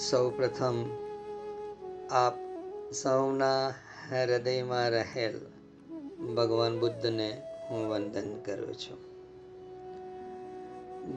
[0.00, 0.76] સૌ પ્રથમ
[2.10, 2.34] આપ
[2.92, 3.68] સૌના
[4.10, 5.40] હૃદયમાં રહેલ
[6.36, 9.00] ભગવાન બુદ્ધને હું વંદન કરું છું.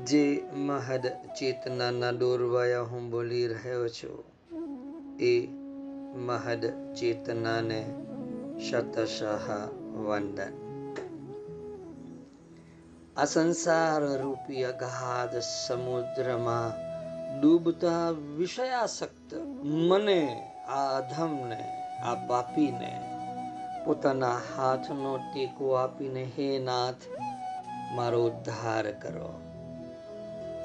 [0.06, 4.24] જે મહદ ચેતનાના દોરવાયા હું બોલી રહ્યો છું,
[5.20, 5.48] એ
[6.16, 7.82] મહદ ચેતનાને
[8.70, 9.50] શતશઃ
[9.96, 10.54] વંદન.
[13.18, 15.36] આ સંસાર રૂપી અગાધ
[15.68, 16.93] સમુદ્રમાં
[17.44, 21.64] ડૂબતા વિષયાસક્ત મને, આ અધમને,
[22.04, 23.02] આ પાપીને
[23.86, 26.96] પોતાના હાથનો ટેકો આપીને, હે નાથ,
[27.96, 29.42] મારો ઉદ્ધાર કરો.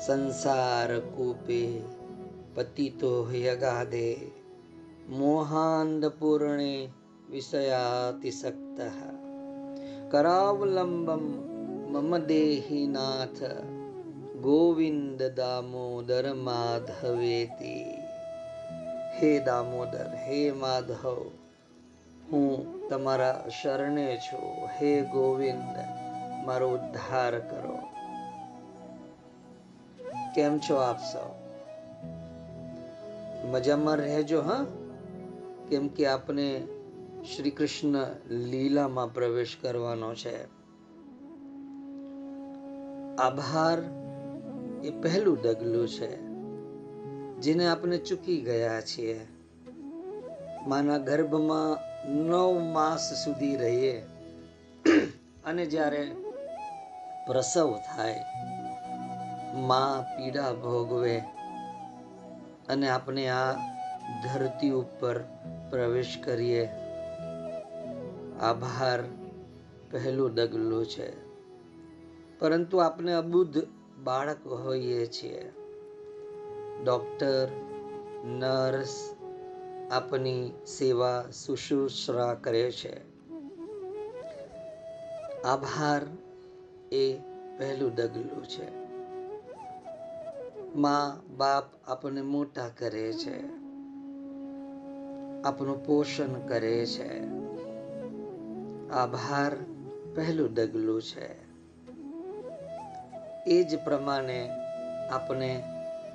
[0.06, 1.80] સંસાર કૂપે
[2.54, 4.30] પતિતો યગાદે
[5.08, 6.88] મોહાંધ પૂર્ણે
[7.30, 8.80] વિષયાતિસક્ત.
[10.10, 11.20] કરાવલંબમ
[11.92, 13.42] મમ દેહી નાથ
[14.42, 17.98] ગોવિંદ દામોદર માધવેતી
[19.14, 21.30] હે દામોદર, હે માધવ,
[22.32, 24.66] હું તમારા શરણે છું.
[24.66, 25.76] હે ગોવિંદ,
[26.46, 27.78] મારો ઉદ્ધાર કરો.
[30.34, 31.34] કેમ છો આપ સૌ?
[33.48, 34.66] મજામાં રહેજો, હા?
[35.68, 36.66] કેમ કે આપને
[37.36, 40.44] શ્રી કૃષ્ણ લીલામાં પ્રવેશ કરવાનો છે.
[43.16, 44.07] આભાર.
[44.84, 46.22] એ પહેલું ડગલું છે,
[47.40, 49.26] જેને આપણે ચૂકી ગયા છીએ.
[50.66, 51.76] માના ગર્ભમાં
[52.10, 54.06] નવ માસ સુધી રહીએ.
[55.44, 56.10] અને જ્યારે
[57.26, 58.20] પ્રસવ થાય,
[59.54, 61.18] માં પીડા ભોગવે
[62.68, 63.52] અને આપણે આ
[64.24, 65.18] ધરતી ઉપર
[65.70, 66.68] પ્રવેશ કરીએ.
[68.40, 69.04] આભાર
[69.90, 71.28] પહેલું ડગલું છે.
[72.38, 73.66] પરંતુ આપણે અબુદ્ધ
[74.04, 75.52] બાળક હોઈએ છીએ.
[76.84, 77.48] ડોક્ટર,
[78.24, 79.14] નર્સ
[79.90, 83.00] આપની સેવા શુશ્રૂષા કરે છે.
[85.42, 86.02] આભાર
[86.92, 87.18] એ
[87.58, 88.78] પહેલું ડગલું છે.
[90.74, 93.46] મા બાપ આપણને મોટા કરે છે.
[95.42, 97.20] આપણું પોષણ કરે છે.
[98.88, 99.56] આભાર
[100.14, 101.47] પહેલું ડગલું છે.
[103.46, 104.50] એ જ પ્રમાણે
[105.10, 105.62] આપણે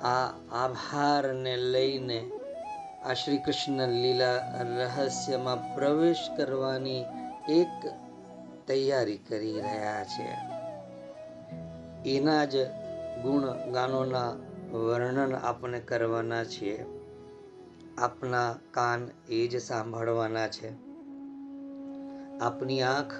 [0.02, 2.30] આ આભારને લઈને
[3.04, 7.04] આ શ્રી કૃષ્ણ લીલા રહસ્યમાં પ્રવેશ કરવાની
[7.48, 7.86] એક
[8.66, 10.28] તૈયારી કરી રહ્યા છે.
[12.10, 12.56] એના જ
[13.22, 14.30] ગુણ ગાનોના
[14.72, 16.84] વર્ણન આપણે કરવાના છીએ.
[17.98, 20.72] આપના કાન એ જ સાંભળવાના છે.
[22.40, 23.12] આપની આંખ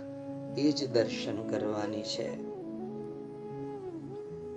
[0.58, 2.53] એ જ દર્શન કરવાની છે.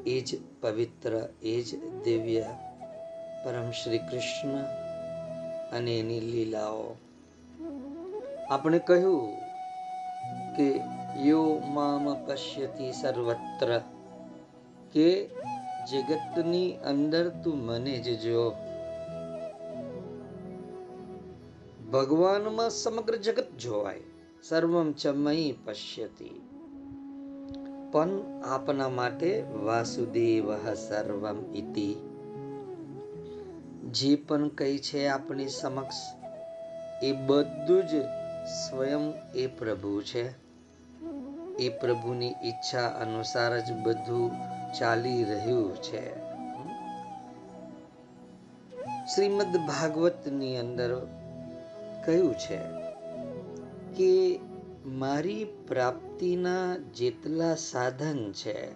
[0.07, 1.69] એ જ પવિત્ર એ જ
[2.03, 2.45] દિવ્ય
[3.45, 4.57] પરમ શ્રી કૃષ્ણ
[5.71, 6.95] અને એની લીલાઓ.
[8.49, 9.35] આપણે કહ્યું
[10.55, 10.67] કે
[11.23, 13.81] યો મામ પશ્યતી સર્વત્ર,
[14.93, 15.29] કે
[15.91, 18.53] જગતની અંદર તું મને જ જો.
[21.91, 23.99] ભગવાનમાં સમગ્ર જગત જોવાય,
[24.43, 26.46] સર્વમ ચ મયી પશ્યતિ.
[27.91, 28.09] પણ
[28.43, 31.95] આપના માટે વાસુદેવ સર્વમ ઇતિ.
[33.91, 35.95] જે પણ કઈ છે આપણી સમક્ષ,
[37.03, 38.05] એ બધું જ
[38.45, 40.47] સ્વયં એ પ્રભુ છે.
[41.59, 44.31] એ પ્રભુની ઈચ્છા અનુસાર જ બધું
[44.79, 46.27] ચાલી રહ્યું છે.
[49.15, 51.07] શ્રીમદ ભાગવતની અંદર
[52.05, 52.57] કહ્યું છે
[53.95, 54.39] કે
[54.87, 58.71] મારી પ્રાપ્તિના જેટલા સાધન છે,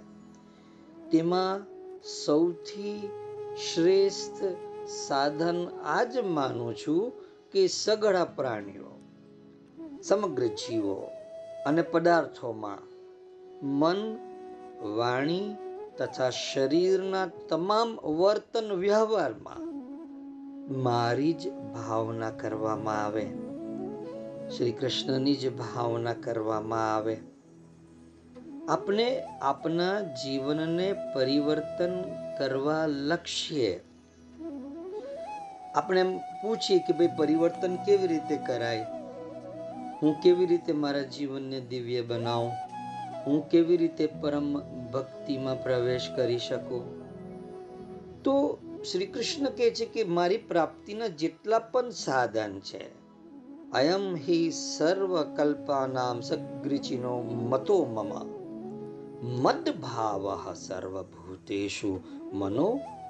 [1.12, 1.66] તેમાં
[2.04, 3.10] સૌથી
[3.74, 4.44] શ્રેષ્ઠ
[4.88, 7.12] સાધન આ જ માનું છું
[7.52, 8.92] કે સગળા પ્રાણીઓ,
[10.04, 11.10] સમગ્ર જીવો
[11.66, 12.84] અને પદાર્થોમાં
[13.64, 14.18] મન,
[14.98, 15.56] વાણી
[15.98, 19.62] તથા શરીરના તમામ વર્તન વ્યવહારમાં
[20.84, 23.41] મારી જ ભાવના કરવામાં આવે.
[24.57, 27.18] શ્રી કૃષ્ણની જ ભાવના કરવામાં આવે.
[28.69, 32.03] આપણે આપના જીવનને પરિવર્તન
[32.38, 33.80] કરવા લક્ષ્ય.
[35.75, 38.86] આપણે એમ પૂછીએ કે ભાઈ પરિવર્તન કેવી રીતે કરાય?
[40.01, 42.51] હું કેવી રીતે મારા જીવનને દિવ્ય બનાવું?
[43.25, 44.59] હું કેવી રીતે પરમ
[44.92, 47.01] ભક્તિમાં પ્રવેશ કરી શકું?
[48.24, 48.57] તો
[48.92, 53.00] શ્રી કૃષ્ણ કહે છે કે મારી પ્રાપ્તિના જેટલા પણ સાધન છે
[53.71, 57.13] અયમ હિ સર્વકલ્પાનામ સગ્રિચિનો
[57.44, 58.12] મતો મમ
[59.38, 60.25] મદભાવ
[60.57, 61.91] સર્વભૂતેષુ
[62.33, 62.68] મનો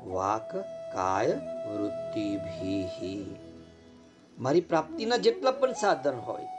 [0.07, 0.51] વાક
[0.93, 1.35] કાય
[1.67, 3.15] વૃત્તિભિ
[4.37, 6.49] મારી પ્રાપ્તિના જેટલા પણ સાધન હોય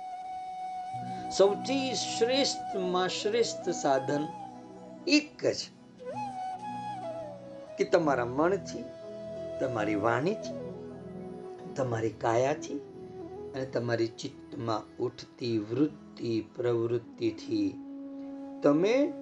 [1.32, 4.24] સૌથી શ્રેષ્ઠમાં શ્રેષ્ઠ સાધન
[5.12, 5.60] એક જ
[7.76, 8.88] કે તમારા મનથી
[9.60, 10.60] તમારી વાણીથી
[11.74, 12.86] તમારી કાયાથી
[13.54, 17.74] અને તમારી ચિત્તમાં ઉઠતી વૃત્તિ પ્રવૃત્તિથી
[18.62, 19.12] તમે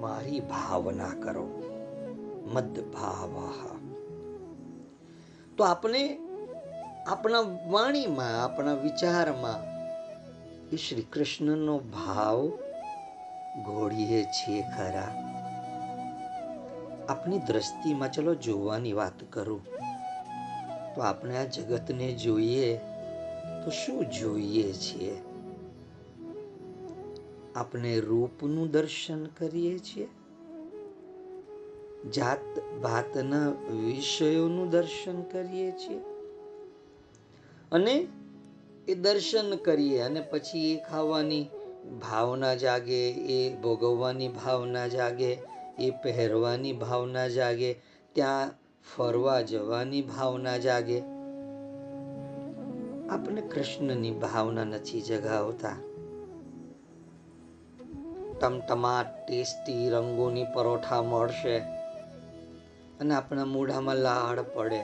[0.00, 1.62] મારી ભાવના કરો.
[2.54, 3.30] મદ ભાવ
[5.56, 6.18] તો આપણે
[7.06, 7.40] આપણા
[7.70, 9.76] વાણીમાં, આપણા વિચારમાં
[10.68, 12.48] એ શ્રી કૃષ્ણનો ભાવ
[13.64, 15.36] ઘોડીએ છીએ ખરા.
[17.08, 19.64] આપણી દ્રષ્ટિમાં ચલો જોવાની વાત કરું.
[20.94, 22.80] તો આપણે આ જગતને જોઈએ
[23.70, 25.16] શું જોઈએ છીએ?
[27.54, 30.08] આપણે રૂપનું દર્શન કરીએ છીએ?
[32.10, 35.98] જાત ભાતના વિષયોનું દર્શન કરીએ છીએ?
[37.72, 38.06] અને
[38.88, 41.46] એ દર્શન કરીએ અને પછી એ ખાવાની
[42.00, 45.38] ભાવના જાગે, એ ભોગવવાની ભાવના જાગે,
[45.78, 47.72] એ પહેરવાની ભાવના જાગે,
[48.12, 48.50] ત્યાં
[48.96, 51.15] ફરવા જવાની ભાવના જાગે.
[53.16, 55.76] આપણે કૃષ્ણની ભાવના નથી જગાવતા.
[58.40, 61.58] ટમટમાટ ટેસ્ટી રંગોની પરોઠા મળશે
[63.00, 64.80] અને આપણા મોઢામાં લાળ પડે.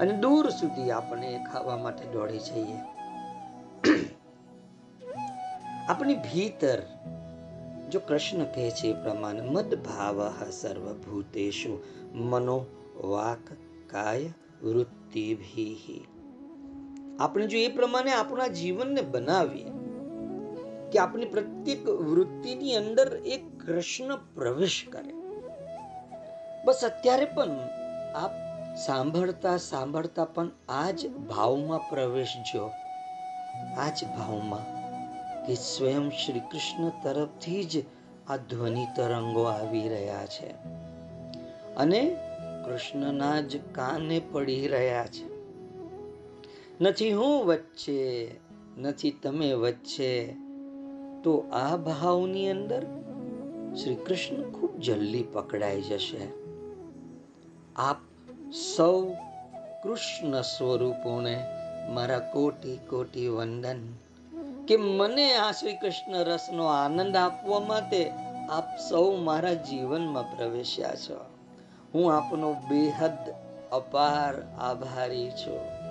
[0.00, 2.78] અને દૂર સુધી આપણે ખાવા માટે દોડી જઈએ.
[5.88, 6.82] આપણી ભીતર
[7.90, 11.82] જો કૃષ્ણ કહે છે એ પ્રમાણે, મદ ભાવ સર્વભૂતેશુ
[12.14, 13.52] મનો વાક
[13.86, 14.32] કાય
[14.62, 16.06] વૃત્તિ ભી
[17.20, 19.64] આપણે જો એ પ્રમાણે આપણા જીવનને બનાવીએ,
[20.92, 25.12] કે આપણી પ્રત્યેક વૃત્તિની અંદર એક કૃષ્ણ પ્રવેશ કરે.
[26.64, 27.50] બસ અત્યારે પણ
[28.14, 28.30] આપ
[28.76, 32.70] સાંભળતા સાંભળતા પણ આ જ ભાવમાં પ્રવેશજો
[33.78, 34.84] આ જ ભાવમાં
[35.46, 37.84] કે સ્વયં શ્રી કૃષ્ણ તરફથી જ
[38.28, 40.50] આ ધ્વનિ તરંગો આવી રહ્યા છે.
[41.76, 42.16] અને
[42.64, 45.33] કૃષ્ણના જ કાને પડી રહ્યા છે.
[46.80, 48.30] નથી હું વચ્ચે,
[48.78, 50.36] નથી તમે વચ્ચે.
[51.24, 52.82] તો આ ભાવની અંદર
[53.82, 56.28] શ્રી કૃષ્ણ ખૂબ જલ્દી પકડાઈ જશે.
[57.76, 57.96] આપ
[58.76, 59.06] સૌ
[59.82, 61.44] કૃષ્ણ સ્વરૂપોને
[61.90, 63.80] મારા કોટી કોટી વંદન.
[64.68, 68.10] કે મને આ શ્રી કૃષ્ણ રસનો આનંદ આપવા માટે
[68.50, 71.24] આપ સૌ મારા જીવનમાં પ્રવેશ્યા છો.
[71.94, 73.34] હું આપનો બેહદ
[73.72, 75.83] અપાર આભારી છું.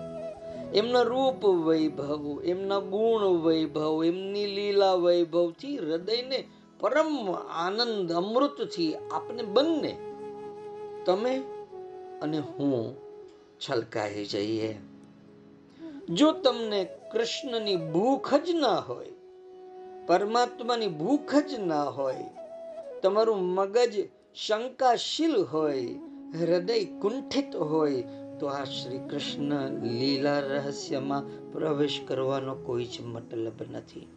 [0.74, 6.48] એમના રૂપ વૈભવ, એમના ગુણ વૈભવ, એમની લીલા વૈભવથી હૃદયને
[6.80, 9.98] પરમ આનંદ અમૃતથી આપને બંને,
[11.06, 11.42] તમે
[12.22, 12.96] અને હું
[13.60, 14.78] છલકાઈ જઈએ.
[16.10, 19.14] જો તમને કૃષ્ણની ભૂખ જ ના હોય,
[20.08, 22.30] પરમાત્માની ભૂખ જ ના હોય,
[23.02, 23.96] તમારું મગજ
[24.36, 25.88] શંકાશીલ હોય,
[26.42, 28.04] હૃદય કુંઠિત હોય
[28.44, 34.08] તો આ શ્રી કૃષ્ણ લીલા રહસ્યમાં પ્રવેશ કરવાનો કોઈ જ મતલબ નથી.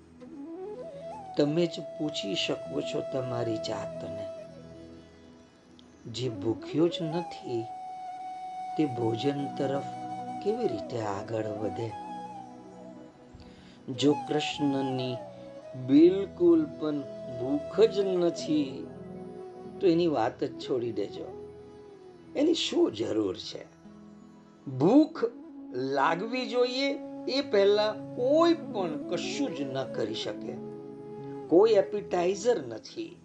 [1.37, 4.27] તમે જ પૂછી શકો છો તમારી જાતને.
[6.13, 7.65] જે ભૂખ્યો જ નથી,
[8.77, 9.83] તે ભોજન તરફ
[10.45, 11.91] કેવી રીતે આગળ વધે?
[13.99, 15.17] જો કૃષ્ણની
[15.87, 17.01] બિલકુલ પણ
[17.41, 18.87] ભૂખ જ નથી,
[19.81, 21.57] તો એની વાત જ છોડી દેજો.
[22.37, 23.76] એની શું જરૂર છે?
[24.67, 25.25] ભૂખ
[25.73, 30.53] લાગવી જોઈએ એ પહેલા કોઈ પણ કશું જ ન કરી શકે.
[31.49, 33.17] કોઈ એપિટાઇઝર નથી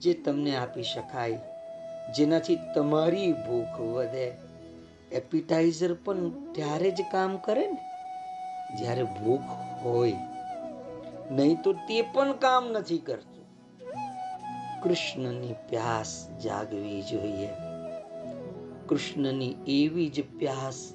[0.00, 1.40] જે તમને આપી શકાય,
[2.16, 4.32] જેનાથી તમારી ભૂખ વધે.
[5.12, 7.78] એપિટાઇઝર પણ ત્યારે જ કામ કરે ને,
[8.78, 9.42] જ્યારે ભૂખ
[9.84, 10.12] હોય.
[11.30, 13.44] નહીં તો તે પણ કામ નથી કરતું.
[14.82, 17.48] કૃષ્ણની પ્યાસ જાગવી જોઈએ.
[18.92, 20.92] કૃષ્ણની એવી જ પ્યાસ.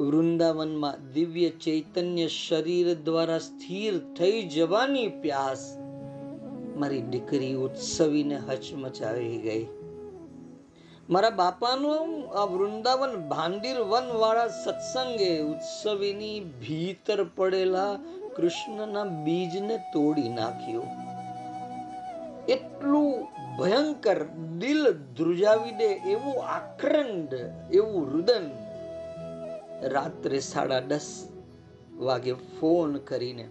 [0.00, 5.78] વૃંદાવનમાં દિવ્ય ચૈતન્ય શરીર દ્વારા સ્થિર થઈ જવાની પ્યાસ.
[6.76, 9.66] મારી દીકરી ઉત્સવીને હચમચાવી ગઈ.
[11.10, 17.96] મારા બાપાનું આ વૃંદાવન ભાંડીર વન વાળા સત્સંગે ઉત્સવીની ભીતર પડેલા
[18.36, 20.82] કૃષ્ણના બીજને તોડી નાખ્યો.
[22.48, 24.24] એટલું ભયંકર
[24.58, 27.34] દિલ ધ્રુજાવી દે એવું આક્રંડ
[27.72, 28.50] એવું રુદન.
[29.82, 31.28] રાત્રે સાડા દસ
[31.98, 33.48] વાગે ફોન કરીને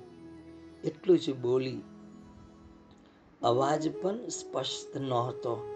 [0.83, 1.81] એટલું જ બોલી.
[3.41, 5.73] અવાજ પણ સ્પષ્ટ નહોતો.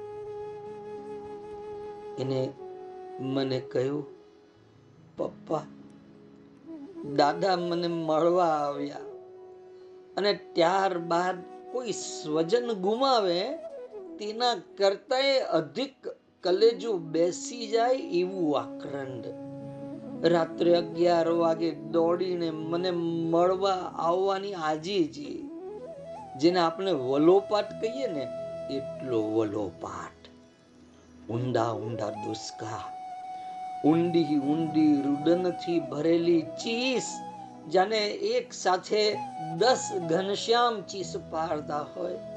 [2.20, 2.50] એને
[3.20, 4.06] મને કહ્યું,
[5.18, 5.62] પપ્પા,
[7.16, 8.98] દાદા મને મળવા આવ્યા.
[10.18, 11.36] અને ત્યારબાદ
[11.72, 13.71] કોઈ સ્વજન ગુમાવે
[14.22, 16.08] તેના કરતા અધિક
[16.44, 19.26] કલેજો બેસી જાય એવું આક્રંદ.
[20.26, 22.92] રાત્રે અગિયાર વાગે દોડીને મને
[23.32, 25.50] મળવા આવવાની આજીજી
[26.38, 28.28] જેને આપણે વલોપાટ કહીએ ને,
[28.76, 30.30] એટલો વલોપાટ.
[31.32, 32.84] ઊંડા ઊંડા દુષ્કા.
[33.86, 37.22] ઊંડી ઊંડી રુદનથી ભરેલી ચીસ,
[37.72, 39.18] જાને એક સાથે
[39.58, 42.31] દસ ઘનશ્યામ ચીસ પાડતા હોય.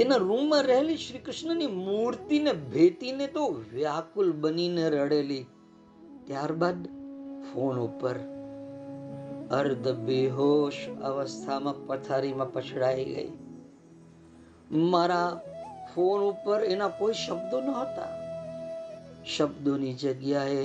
[0.00, 3.42] તેના રૂમમાં રહેલી શ્રી કૃષ્ણની મૂર્તિને ભેટીને તો
[3.72, 5.42] વ્યાકુલ બનીને રડેલી.
[6.26, 6.78] ત્યારબાદ
[7.48, 8.16] ફોન ઉપર
[9.50, 13.32] અર્ધ બેહોશ અવસ્થામાં પથારીમાં પછડાઈ ગઈ.
[14.92, 15.28] મારા
[15.90, 18.12] ફોન ઉપર એના કોઈ શબ્દો ન હતા
[19.34, 20.64] શબ્દોની જગ્યાએ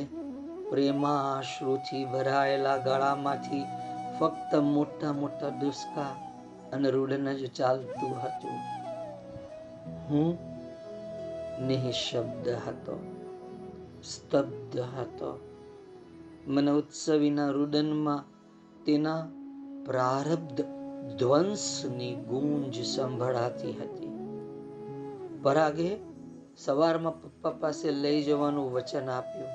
[0.70, 3.66] પ્રેમાશ્રુથી ભરાયેલા ગળામાંથી
[4.20, 6.10] ફક્ત મોટા મોટા દુષ્કા
[6.74, 8.75] અને રૂડન જ ચાલતું હતું.
[9.86, 10.38] હું?
[11.68, 13.12] નિઃશબ્દ હતો.
[14.04, 15.40] સ્તબ્ધ હતો.
[16.48, 18.24] મને ઉત્સવીના રુદનમાં
[18.86, 19.28] તેના
[19.86, 20.62] પ્રારબ્ધ
[21.20, 24.12] ધ્વંસની ગુંજ સંભળાતી હતી.
[25.44, 25.98] પરાગે
[26.58, 29.48] સવારમાં પપ્પા પાસે લઈ જવાનું વચન આપ્યું.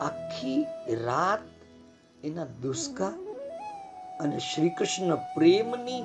[0.00, 0.66] આખી
[1.04, 1.38] રાત
[2.24, 3.06] એના દુષ્કા
[4.20, 6.02] અને શ્રી કૃષ્ણ પ્રેમની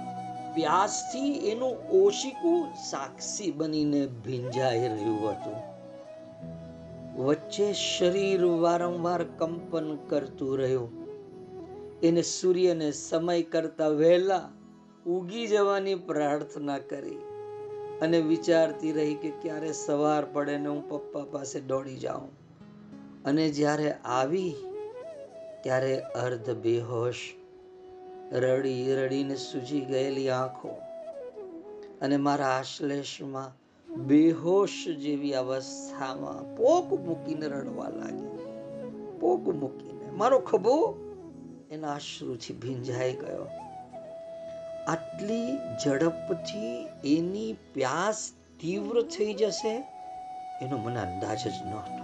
[0.56, 5.79] પ્યાસથી એનું ઓશિકું સાક્ષી બનીને ભીંજાઈ રહ્યું હતું.
[7.24, 10.89] વચ્ચે શરીર વારંવાર કંપન કરતું રહ્યું.
[12.01, 14.50] એને સૂર્યને સમય કરતા વહેલા
[15.06, 17.18] ઉગી જવાની પ્રાર્થના કરી
[18.01, 22.29] અને વિચારતી રહી કે ક્યારે સવાર પડે ને હું પપ્પા પાસે દોડી જાઉં.
[23.25, 24.53] અને જ્યારે આવી,
[25.63, 27.38] ત્યારે અર્ધ બેહોશ
[28.31, 30.69] રડી રડીને સૂજી ગયેલી આંખો
[32.01, 33.59] અને મારા આશ્લેષમાં
[33.93, 38.38] બેહોશ જેવી અવસ્થામાં પોક મૂકીને રડવા લાગી.
[39.19, 40.12] પોક મૂકીને.
[40.12, 40.98] મારો ખભો
[41.71, 43.48] એના અશ્રુથી ભીંજાઈ ગયો.
[44.88, 48.31] આટલી ઝડપથી એની પ્યાસ
[48.62, 49.83] તીવ્ર થઈ જશે?
[50.62, 52.03] એનો મને અંદાજ જ નહોતો.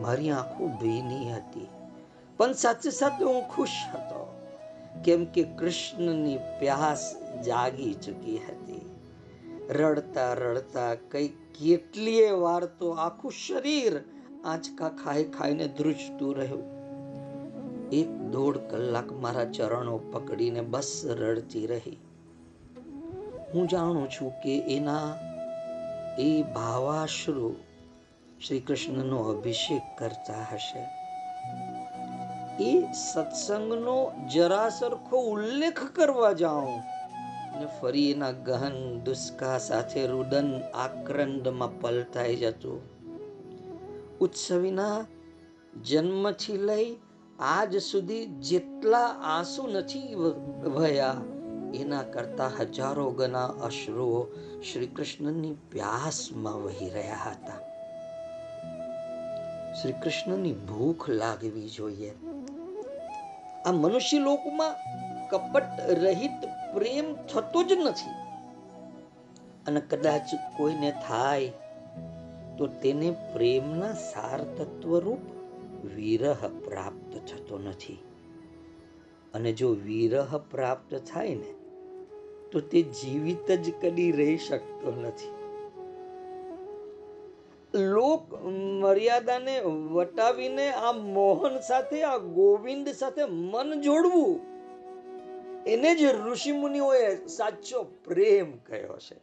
[0.00, 1.68] મારી આંખો ભીની હતી.
[2.36, 4.37] પણ સાથે સાથે હું ખુશ હતો.
[5.04, 8.80] કેમ કે કૃષ્ણની પ્યાસ જાગી ચૂકી હતી.
[9.70, 14.00] રડતા રડતા કઈ કેટલીય વાર તો આખું શરીર
[14.44, 16.78] આંચકા ખાઈ ખાઈને ધ્રુજતું રહ્યું.
[17.90, 21.96] એક દોઢ કલાક મારા ચરણો પકડીને બસ રડતી રહી.
[23.54, 25.14] હું જાણું છું કે એના
[26.18, 27.56] એ ભાવાશ્રુ
[28.46, 30.97] શ્રી કૃષ્ણનો અભિષેક કરતા હશે.
[32.60, 36.80] એ સત્સંગનો જરા સરખો ઉલ્લેખ કરવા જાઉં
[37.60, 42.80] ને ફરી એના ગહન દુષ્કા સાથે રુદન આક્રંદમાં પલટાઈ જતું.
[44.18, 45.06] ઉત્સવીના
[45.84, 46.96] જન્મથી લઈ
[47.38, 51.16] આજ સુધી જેટલા આંસુ નથી વહ્યા,
[51.74, 54.26] એના કરતા હજારો ગણા અશ્રુઓ
[54.72, 57.67] શ્રી કૃષ્ણની પ્યાસમાં વહી રહ્યા હતા.
[59.82, 62.12] શ્રી કૃષ્ણની ભૂખ લાગવી જોઈએ.
[63.64, 64.74] આ મનુષ્ય લોકમાં
[65.28, 66.30] કપટ રહિત
[66.74, 68.10] પ્રેમ થતો જ નથી.
[69.66, 71.52] અને કદાચ કોઈને થાય
[72.58, 75.18] તો તેને પ્રેમના સાર તત્વ રૂપ
[75.94, 77.98] વિરહ પ્રાપ્ત થતો નથી.
[79.34, 81.54] અને જો વિરહ પ્રાપ્ત થાય ને,
[82.52, 85.37] તો તે જીવિત જ કદી રહી શકતો નથી.
[87.74, 88.34] લોક
[88.80, 94.40] મર્યાદાને વટાવીને આ મોહન સાથે, આ ગોવિંદ સાથે મન જોડવું,
[95.66, 99.14] એને જ ઋષિ મુનિઓએ સાચો પ્રેમ કહ્યો છે.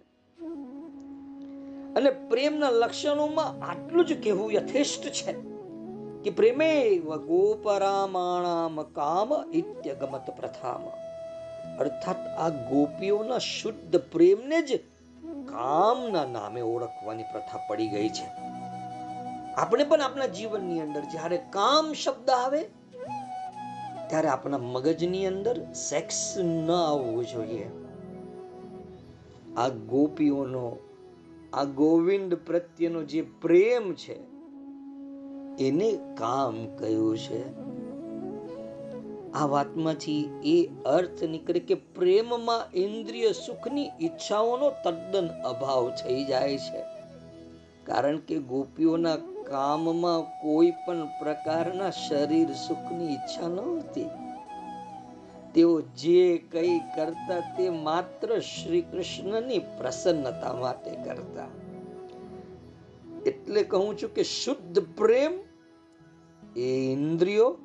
[1.95, 5.33] અને પ્રેમના લક્ષણોમાં આટલું જ કહેવું યથેષ્ટ છે
[6.23, 10.81] કે પ્રેમે ગોપરામાણામ કામ ઇત્યગમત પ્રથામ.
[11.79, 14.79] અર્થાત આ ગોપીઓના શુદ્ધ પ્રેમને જ
[15.45, 18.27] કામના નામે ઓળખવાની પ્રથા પડી ગઈ છે.
[19.55, 22.61] આપણે પણ આપણા જીવનની અંદર જ્યારે કામ શબ્દ આવે,
[24.07, 27.67] ત્યારે આપણા મગજની અંદર સેક્સ ન આવવું જોઈએ.
[29.57, 30.77] આ ગોપીઓનો,
[31.53, 34.17] આ ગોવિંદ પ્રત્યેનો જે પ્રેમ છે,
[35.59, 37.41] એને કામ કયું છે?
[39.35, 46.83] આ વાતમાંથી એ અર્થ નીકળે કે પ્રેમમાં ઇન્દ્રિય સુખની ઈચ્છાઓનો તદ્દન અભાવ થઈ જાય છે.
[47.85, 54.05] કારણ કે ગોપીઓના કામમાં કોઈ પણ પ્રકારના શરીર સુખની ઈચ્છા ન હતી.
[55.53, 61.47] તેઓ જે કંઈ કરતા તે માત્ર શ્રી કૃષ્ણની પ્રસન્નતા માટે કરતા.
[63.25, 65.39] એટલે કહું છું કે શુદ્ધ પ્રેમ
[66.59, 67.57] એ ઇન્દ્રિયો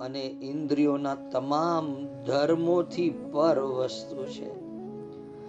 [0.00, 4.50] અને ઇન્દ્રિયોના તમામ ધર્મોથી પર વસ્તુ છે.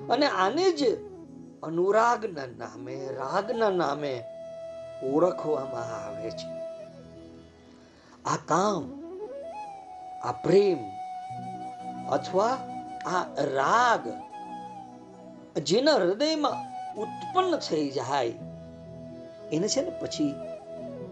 [0.08, 0.82] અને આને જ
[1.64, 4.24] અનુરાગના નામે, રાગના નામે
[5.04, 6.50] ઓળખવામાં આવે છે.
[8.26, 9.04] આ કામ,
[10.24, 10.78] આ પ્રેમ
[12.10, 12.58] અથવા
[13.06, 14.08] આ રાગ
[15.60, 16.58] જેના હૃદયમાં
[17.02, 18.34] ઉત્પન્ન થઈ જાય,
[19.52, 20.36] એને છે ને પછી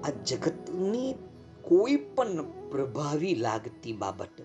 [0.04, 1.13] આ જગતની
[1.69, 4.41] કોઈ પણ પ્રભાવી લાગતી બાબત,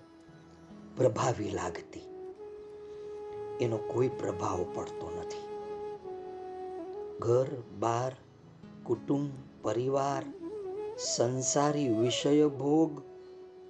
[0.97, 2.01] પ્રભાવી લાગતી,
[3.61, 5.47] એનો કોઈ પ્રભાવ પડતો નથી.
[7.19, 7.47] ઘર,
[7.79, 8.15] બાર,
[8.83, 9.29] કુટુંબ,
[9.61, 10.23] પરિવાર,
[10.97, 13.01] સંસારી વિષય ભોગ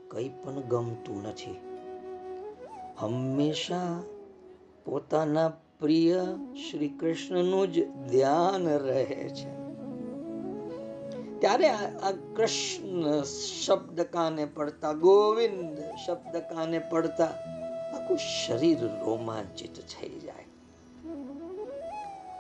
[0.08, 1.55] કંઈ પણ ગમતું નથી.
[2.98, 4.03] હંમેશા
[4.86, 6.25] પોતાના પ્રિય
[6.70, 9.61] શ્રી કૃષ્ણનું જ ધ્યાન રહે છે.
[11.42, 13.24] ત્યારે આ કૃષ્ણ
[13.66, 17.26] શબ્દ કાને પડતા, ગોવિંદ શબ્દ કાને પડતા,
[17.94, 20.46] આખું શરીર રોમાંચિત થઈ જાય.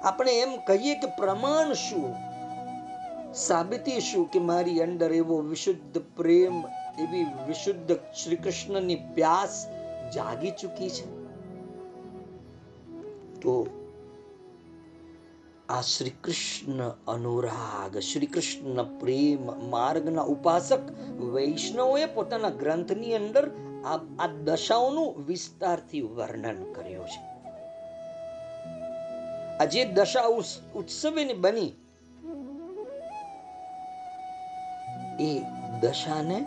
[0.03, 2.13] આપણે એમ કહીએ કે પ્રમાણ શું?
[3.33, 6.63] સાબિતી શું કે મારી અંદર એવો વિશુદ્ધ પ્રેમ,
[6.99, 7.91] એવી વિશુદ્ધ
[8.23, 9.67] શ્રી કૃષ્ણની પ્યાસ
[10.15, 11.21] જાગી ચૂકી છે?
[13.41, 13.67] તો
[15.71, 20.89] આ શ્રી કૃષ્ણ અનુરાગ શ્રી કૃષ્ણ પ્રેમ માર્ગના ઉપાસક
[21.33, 23.45] વૈષ્ણવોએ પોતાના ગ્રંથની અંદર
[24.21, 27.21] આ દશાઓનું વિસ્તારથી વર્ણન કર્યું છે.
[29.61, 30.27] આ જે દશા
[30.75, 31.71] ઉત્સવીની બની,
[35.19, 35.31] એ
[35.81, 36.39] દશાને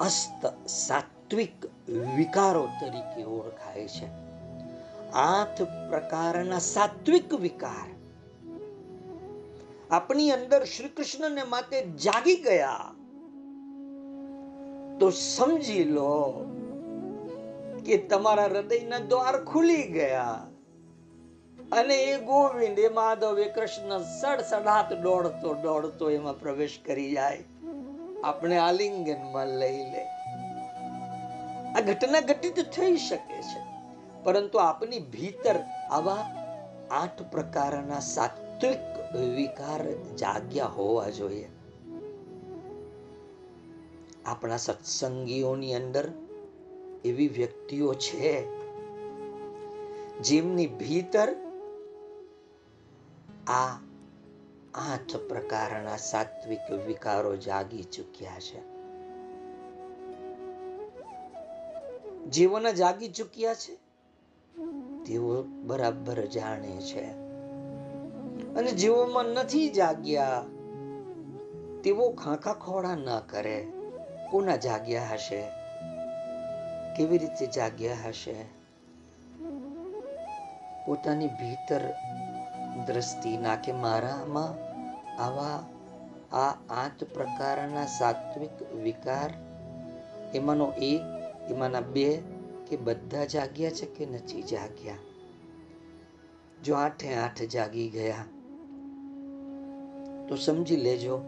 [0.00, 1.56] અસ્ત સાત્વિક
[2.16, 4.27] વિકારો તરીકે ઓળખાય છે.
[5.14, 7.88] આઠ પ્રકારના સાત્વિક વિકાર.
[9.90, 12.94] આપણી અંદર શ્રી કૃષ્ણને માટે જાગી ગયા
[15.00, 16.44] તો સમજી લો
[17.86, 20.46] કે તમારા હૃદયના દ્વાર ખુલી ગયા
[21.72, 27.44] અને એ ગોવિંદ, એ માધવ, એ કૃષ્ણ સડસડાટ દોડતો દોડતો એમાં પ્રવેશ કરી જાય.
[28.24, 30.04] આપણે આલિંગનમાં લઈ લે.
[31.72, 33.67] આ ઘટના ઘટિત થઈ શકે છે.
[34.28, 35.56] પરંતુ આપની ભીતર
[35.90, 36.26] આવા
[36.90, 41.48] આઠ પ્રકારના સાત્વિક વિકાર જાગ્યા હોવા જોઈએ.
[44.24, 46.12] આપણા સત્સંગીઓની અંદર
[47.04, 48.46] એવી વ્યક્તિઓ છે
[50.20, 51.28] જેમની ભીતર
[53.46, 53.80] આ
[54.74, 58.60] આઠ પ્રકારના સાત્વિક વિકારો જાગી ચૂક્યા છે.
[62.30, 63.87] જીવન જાગી ચૂક્યા છે.
[65.06, 67.04] તેઓ બરાબર જાણે છે.
[68.54, 70.44] અને જેઓમાં નથી જાગ્યા,
[71.84, 73.66] તેઓ ખાખા ખોડા ન કરે.
[74.30, 75.44] કોના જાગ્યા હશે?
[76.96, 78.44] કેવી રીતે જાગ્યા હશે?
[80.86, 81.80] પોતાની ભીતર
[82.86, 84.68] દ્રષ્ટિ નાખે મારામાં
[85.22, 85.64] આવા
[86.32, 89.30] આ આઠ પ્રકારના સાત્વિક વિકાર?
[90.34, 91.00] એમાંનો એક,
[91.50, 92.37] એમાંના બે
[92.68, 94.94] કે બધા જાગ્યા છે કે નથી જાગ્યા?
[96.64, 98.24] જો આઠે આઠ જાગી ગયા,
[100.28, 101.20] તો સમજી લેજો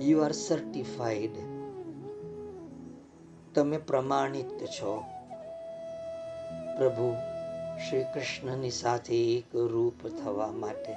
[0.00, 1.36] યુ આર સર્ટિફાઈડ
[3.54, 5.04] તમે પ્રમાણિત છો.
[6.78, 7.12] પ્રભુ
[7.88, 10.94] શ્રી કૃષ્ણની સાથે એક રૂપ થવા માટે.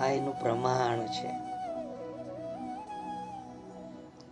[0.00, 1.30] આ એનું પ્રમાણ છે.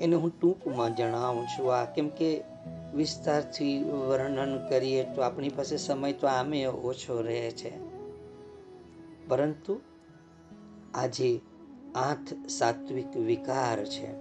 [0.00, 2.49] એને હું ટૂંકમાં જણાવું છું આ, કેમ કે
[2.94, 7.72] વિસ્તારથી વર્ણન કરીએ તો આપણી પાસે સમય તો આમે ઓછો રહે છે.
[9.28, 9.80] પરંતુ
[10.94, 11.40] આજે
[11.94, 14.12] આઠ સાત્વિક વિકાર છે.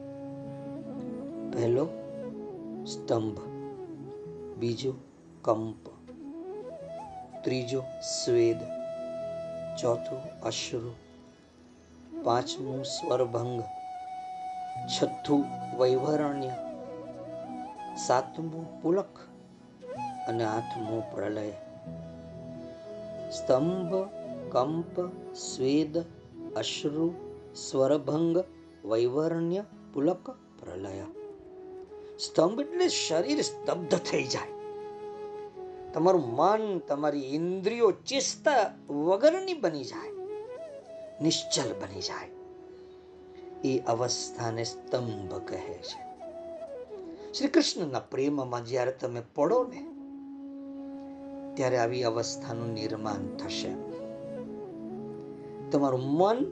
[1.51, 1.89] પહેલો
[2.85, 3.39] સ્તંભ,
[4.57, 4.93] બીજો
[5.41, 5.89] કંપ,
[7.43, 8.57] ત્રીજો સ્વેદ,
[9.81, 10.95] ચોથો અશ્રુ,
[12.23, 13.63] પાંચમું સ્વરભંગ,
[14.87, 15.45] છઠ્ઠું
[15.77, 16.68] વૈવરણ્ય.
[18.07, 19.19] સાતમું પુલક
[20.27, 21.51] અને આઠમું પ્રલય.
[23.31, 23.95] સ્તંભ,
[24.51, 25.01] કંપ,
[25.33, 25.97] સ્વેદ,
[26.55, 27.13] અશ્રુ,
[27.55, 28.43] સ્વરભંગ,
[28.85, 31.01] વૈવરણ્ય, પુલક, પ્રલય.
[32.19, 34.47] સ્તંભ એટલે શરીર સ્તબ્ધ થઈ જાય.
[35.93, 40.11] તમારું મન, તમારી ઇન્દ્રિયો ચેષ્ટા વગરની બની જાય.
[41.21, 42.29] નિશ્ચલ બની જાય.
[43.69, 46.08] એ અવસ્થાને સ્તંભ કહે છે.
[47.37, 49.81] શ્રી કૃષ્ણના પ્રેમમાં જ્યારે તમે પડો ને,
[51.55, 53.73] ત્યારે આવી અવસ્થાનું નિર્માણ થશે.
[55.71, 56.45] તમારું મન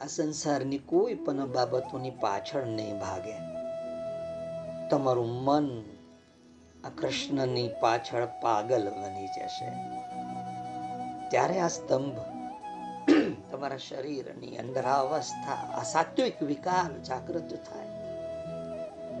[0.00, 3.36] આ સંસારની કોઈ પણ બાબતોની પાછળ નહીં ભાગે.
[4.88, 5.84] તમારું મન
[6.84, 9.68] આ કૃષ્ણની પાછળ પાગલ બની જશે.
[11.30, 12.18] ત્યારે આ સ્તંભ
[13.52, 17.89] તમારા શરીરની અંદર અવસ્થા, આ સાત્વિક વિકાર જાગૃત થાય.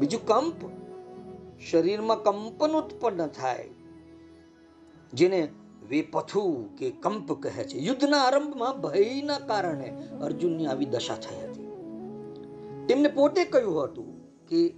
[0.00, 0.54] બીજું કંપ
[1.70, 3.68] શરીરમાં કંપન ઉત્પન્ન થાય.
[5.14, 5.48] જેને
[5.88, 7.78] વેપથુ કે કંપ કહે છે.
[7.78, 11.66] યુદ્ધના આરંભમાં ભયના કારણે અર્જુનની આવી દશા થઈ હતી.
[12.88, 14.74] તેમને પોતે કહ્યું હતું કે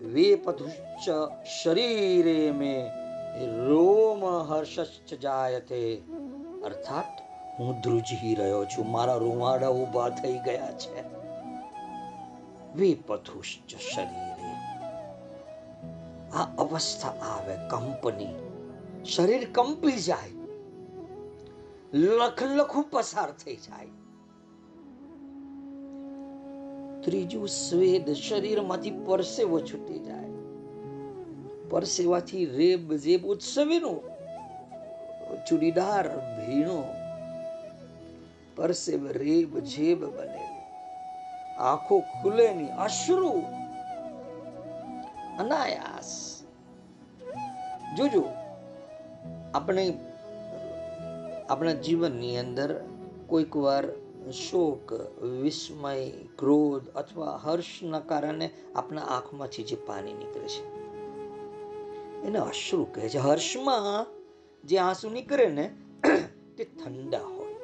[0.00, 1.10] વેપથુશ્ચ
[1.62, 2.90] શરીરે મે
[3.68, 6.02] રોમ હર્ષશ્ચ જાયતે.
[6.64, 7.22] અર્થાત
[7.58, 8.90] હું ધ્રુજી રહ્યો છું.
[8.90, 11.02] મારા રૂવાડા ઊભા થઈ ગયા છે.
[12.74, 14.31] વેપથુશ્ચ શરીરે.
[16.34, 18.34] આ અવસ્થા આવે કંપની.
[19.04, 20.30] શરીર કંપી જાય.
[21.92, 23.86] લખ લખું પસાર થઈ જાય.
[27.00, 30.28] ત્રીજું સ્વેદ શરીરમાંથી પરસેવો છૂટી જાય.
[31.70, 34.00] પરસેવાથી રેબ જેબ ઉત્સવીનો,
[35.48, 36.84] ચૂડીદાર ભીણો
[38.56, 40.48] પરસેવ રેબ જેબ બને
[41.58, 43.61] આંખો ખુલે ની અશ્રુ
[45.38, 46.42] અનાયાસ.
[47.96, 48.24] જોજો,
[49.54, 49.84] આપણે,
[51.48, 52.84] આપણા જીવનની અંદર
[53.26, 53.84] કોઈક વાર
[54.32, 54.92] શોક,
[55.42, 60.64] વિસ્મય, ક્રોધ અથવા હર્ષના કારણે આપણા આંખમાંથી જે પાણી નીકળે છે,
[62.22, 63.18] એને અશ્રુ કહે છે.
[63.18, 64.06] હર્ષમાં
[64.64, 65.70] જે આંસુ નીકળે ને,
[66.56, 67.54] તે ઠંડા હોય.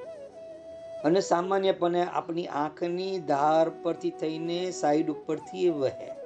[1.04, 6.17] અને સામાન્યપણે આપણી આંખની ધાર પરથી થઈને સાઈડ ઉપરથી એ વહે.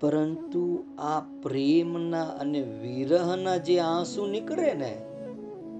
[0.00, 5.00] પરંતુ આ પ્રેમના અને વિરહના જે આંસુ નીકળે ને,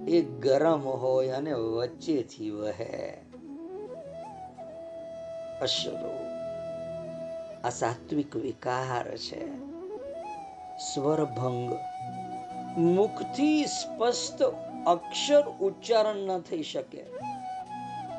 [0.07, 3.17] એ ગરમ હોય અને વચ્ચેથી વહે.
[5.61, 6.25] અશરો
[7.63, 9.71] આ સાત્વિક વિકાર છે.
[10.93, 11.73] સ્વરભંગ,
[12.79, 14.43] મુખથી સ્પષ્ટ
[14.87, 17.03] અક્ષર ઉચ્ચારણ ન થઈ શકે.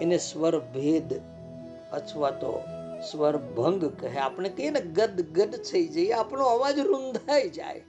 [0.01, 1.21] એને સ્વર ભેદ
[1.93, 2.63] અથવા તો
[3.11, 4.19] સ્વર ભંગ કહે.
[4.19, 4.81] આપણે કહીએ ને,
[5.33, 7.83] ગદ થઈ જઈએ, આપણો અવાજ રૂંધાઈ જાય.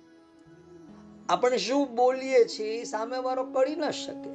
[1.30, 4.34] આપણે શું બોલીએ છીએ સામે વાળો કરી ન શકે.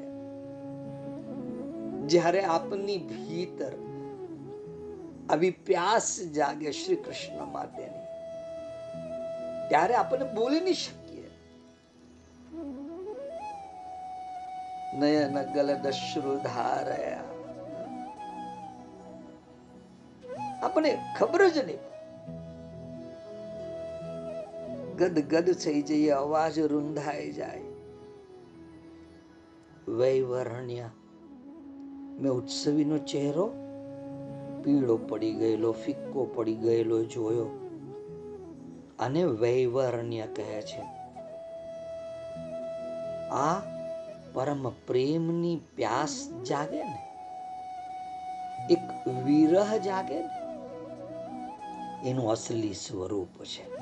[2.06, 3.72] જ્યારે આપની ભીતર
[5.30, 8.06] આવી પ્યાસ જાગે શ્રી કૃષ્ણ માટેની,
[9.68, 11.26] ત્યારે આપણે બોલી નહીં શકીએ.
[14.94, 16.32] નયન ગલદ શ્રુ
[20.62, 21.78] આપણે ખબર જ નહીં.
[24.96, 27.62] ગદ ગદ થઈ જઈએ, અવાજ રૂંધાઈ જાય.
[29.88, 30.90] વૈવરણ્ય.
[32.20, 33.52] મેં ઉત્સવીનો ચહેરો
[34.64, 37.46] પીળો પડી ગયેલો, ફિક્કો પડી ગયેલો, જોયો.
[38.98, 40.82] અને વૈવરણ્ય કહે છે.
[43.28, 43.60] આ
[44.32, 46.98] પરમ પ્રેમની પ્યાસ જાગે ને?
[48.70, 50.37] એક વિરહ જાગે ને?
[52.04, 53.76] એનું અસલી સ્વરૂપ છે.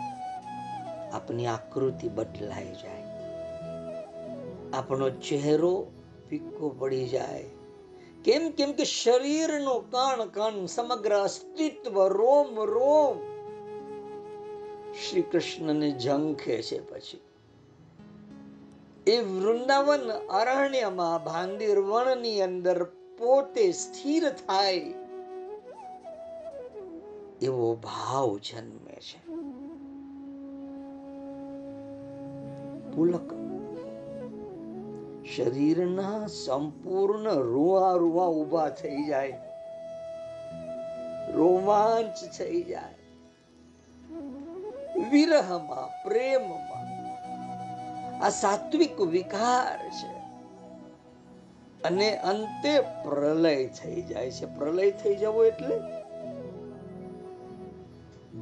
[1.13, 3.03] આપની આકૃતિ બદલાઈ જાય.
[4.73, 5.87] આપણો ચહેરો
[6.31, 7.45] ફીકો પડી જાય.
[8.25, 13.37] કેમ કેમ કે શરીરનો કણ કણ, સમગ્ર અસ્તિત્વ રોમ રોમ.
[14.93, 17.21] શ્રી કૃષ્ણને ઝંખે છે પછી.
[19.07, 22.85] એ વૃંદાવન અરણ્યમાં ભાંગીર વનની અંદર
[23.19, 25.06] પોતે સ્થિર થાય.
[27.43, 29.27] એવો ભાવ જન્મે છે.
[32.97, 33.31] પુલક.
[35.37, 39.33] શરીરના સંપૂર્ણ રૂવા રૂવા ઊભા થઈ જાય.
[41.33, 42.95] રોમાંચ થઈ જાય.
[45.11, 46.87] વિરહમાં, પ્રેમમાં.
[48.25, 50.17] આ સાત્વિક વિકાર છે.
[51.83, 54.47] અને અંતે પ્રલય થઈ જાય છે.
[54.47, 56.06] પ્રલય થઈ જવો એટલે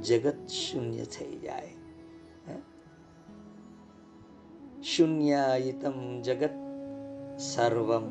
[0.05, 1.73] જગત શૂન્ય થઈ જાય.
[4.83, 6.55] શૂન્યાયિતમ જગત
[7.39, 8.07] સર્વમ.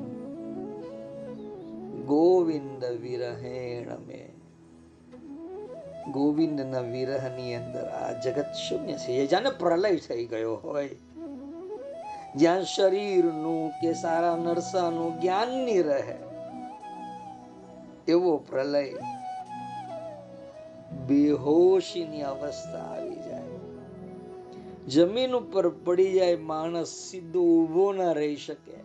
[2.06, 4.22] ગોવિંદ વિરહેણ મે.
[6.12, 10.90] ગોવિંદના વિરહની અંદર આ જગત શૂન્ય છે જાણે પ્રલય થઈ ગયો હોય,
[12.36, 16.18] જ્યાં શરીરનું કે સારા નરસાનું જ્ઞાનની રહે,
[18.08, 18.84] એવો પ્રલય
[21.08, 23.44] બેહોશીની અવસ્થા આવી જાય.
[24.88, 28.84] જમીન ઉપર પડી જાય માણસ સીધો ઊભો ના રહી શકે.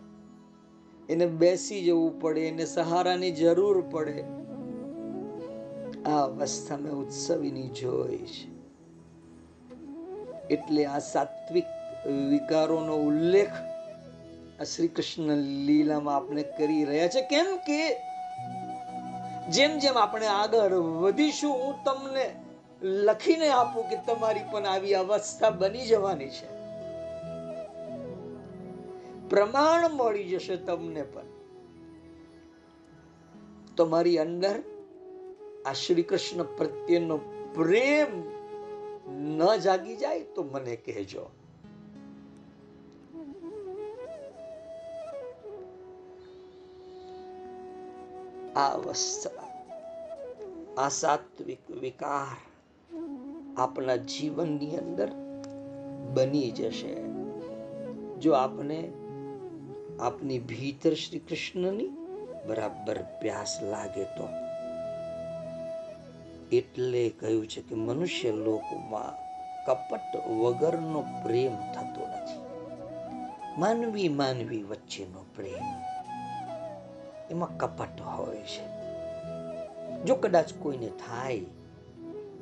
[1.09, 4.23] એને બેસી જવું પડે, એને સહારાની જરૂર પડે.
[6.05, 8.59] આ અવસ્થા મેં ઉત્સવીની જોઈ છે.
[10.47, 11.65] એટલે આ સાત્વિક
[12.07, 13.51] વિકારોનો ઉલ્લેખ
[14.59, 17.21] આ શ્રી કૃષ્ણ લીલામાં આપણે કરી રહ્યા છે.
[17.21, 18.08] કેમ કે
[19.49, 22.35] જેમ જેમ આપણે આગળ વધીશું, હું તમને
[22.81, 26.59] લખીને આપું કે તમારી પણ આવી અવસ્થા બની જવાની છે.
[29.29, 31.23] પ્રમાણ મળી જશે તમને પણ.
[33.77, 34.63] તમારી અંદર
[35.65, 37.17] આ શ્રી કૃષ્ણ પ્રત્યેનો
[37.55, 38.23] પ્રેમ
[39.11, 41.38] ન જાગી જાય તો મને કહેજો.
[48.59, 49.43] આ અવસ્થા
[50.77, 52.35] આ સાત્વિક વિકાર
[53.57, 55.09] આપણા જીવનની અંદર
[56.13, 56.95] બની જશે.
[58.19, 58.91] જો આપણે
[59.99, 61.87] આપની ભીતર શ્રી કૃષ્ણની
[62.47, 64.27] બરાબર પ્યાસ લાગે તો.
[66.51, 69.15] એટલે કહ્યું છે કે મનુષ્ય લોકમાં
[69.65, 72.39] કપટ વગરનો પ્રેમ થતો નથી.
[73.59, 75.98] માનવી માનવી વચ્ચેનો પ્રેમ.
[77.31, 78.79] એમાં કપટ હોય છે.
[80.03, 81.39] જો કદાચ કોઈને થાય,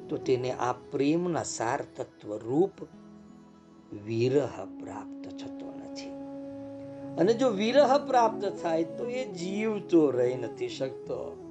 [0.09, 2.83] તો તેને આ પ્રેમના સાર તત્વ રૂપ
[4.05, 6.09] વિરહ પ્રાપ્ત થતો નથી.
[7.17, 11.43] અને જો વિરહ પ્રાપ્ત થાય, તો એ જીવતો રહી નથી શકતો.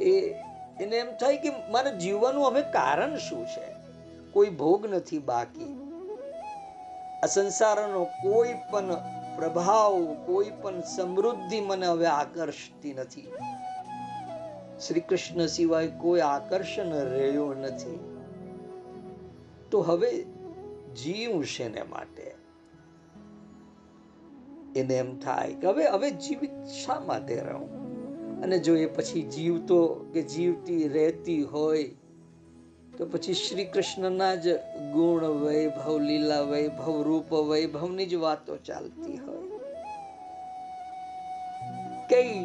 [0.00, 0.20] એ,
[0.80, 3.80] એને એમ થાય કે મારે જીવવાનું હવે કારણ શું છે?
[4.32, 5.90] કોઈ ભોગ નથી બાકી.
[7.22, 8.96] આ સંસારનો કોઈ પણ
[9.36, 13.32] પ્રભાવ કોઈ પણ સમૃદ્ધિ મને હવે આકર્ષતી નથી.
[14.86, 18.00] શ્રી કૃષ્ણ સિવાય કોઈ આકર્ષણ રહ્યો નથી.
[19.70, 20.22] તો હવે
[20.96, 22.34] જીવશે શેને માટે?
[24.76, 27.80] એને એમ થાય કે હવે હવે જીવિત શા માટે રહું?
[28.42, 31.94] અને જો એ પછી જીવતો, કે જીવતી રહેતી હોય
[33.00, 34.48] તો પછી શ્રી કૃષ્ણના જ
[34.92, 39.58] ગુણ વૈભવ, લીલા વૈભવ, રૂપ વૈભવની જ વાતો ચાલતી હોય.
[42.08, 42.38] કઈ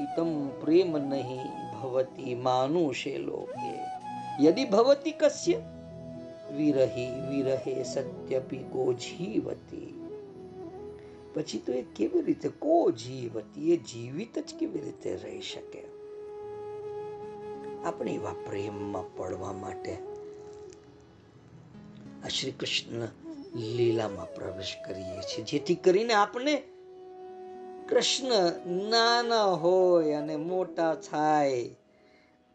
[0.00, 3.78] હિતમ પ્રેમ નહીં ભવતી માનુષે લોકે.
[4.44, 5.54] યદિ ભવતી કસ્ય
[6.56, 10.08] વિરહી વિરહે સત્યપી કો જીવતી.
[11.34, 13.72] પછી તો એ કેવી રીતે કો જીવતી?
[13.72, 15.93] એ જીવિત જ કેવી રીતે રહી શકે?
[17.84, 19.94] આપણે એવા પ્રેમમાં પડવા માટે
[22.24, 23.08] આ શ્રી કૃષ્ણ
[23.56, 25.44] લીલામાં પ્રવેશ કરીએ છીએ.
[25.44, 26.62] જેથી કરીને આપણે
[27.88, 28.30] કૃષ્ણ
[28.90, 31.70] નાના હોય અને મોટા થાય.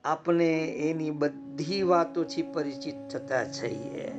[0.03, 4.11] આપણે એની બધી વાતોથી પરિચિત થતા છીએ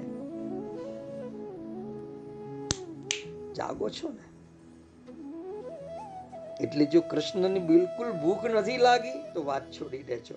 [3.54, 4.26] જાગો છો ને?
[6.60, 10.34] એટલે જો કૃષ્ણની બિલકુલ ભૂખ નથી લાગી, તો વાત છોડી દેજો.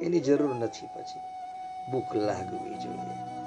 [0.00, 1.20] એની જરૂર નથી પછી.
[1.92, 3.38] ભૂખ લાગવી જોઈએ.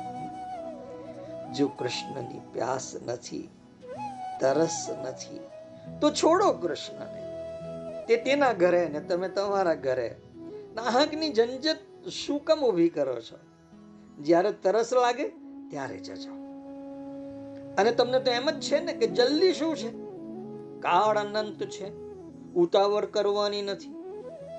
[1.53, 3.49] જો કૃષ્ણની પ્યાસ નથી,
[4.39, 5.39] તરસ નથી,
[6.01, 7.21] તો છોડો કૃષ્ણને.
[8.05, 10.15] તે તેના ઘરે ને તમે તમારા ઘરે.
[10.75, 13.37] નાહકની ઝંઝટ શું કમ ઊભી કરો છો?
[14.23, 15.27] જ્યારે તરસ લાગે,
[15.69, 16.31] ત્યારે જજો.
[17.77, 19.89] અને તમને તો એમ જ છે ને કે જલ્દી શું છે?
[20.79, 21.93] કાળ અનંત છે.
[22.53, 24.00] ઉતાવળ કરવાની નથી.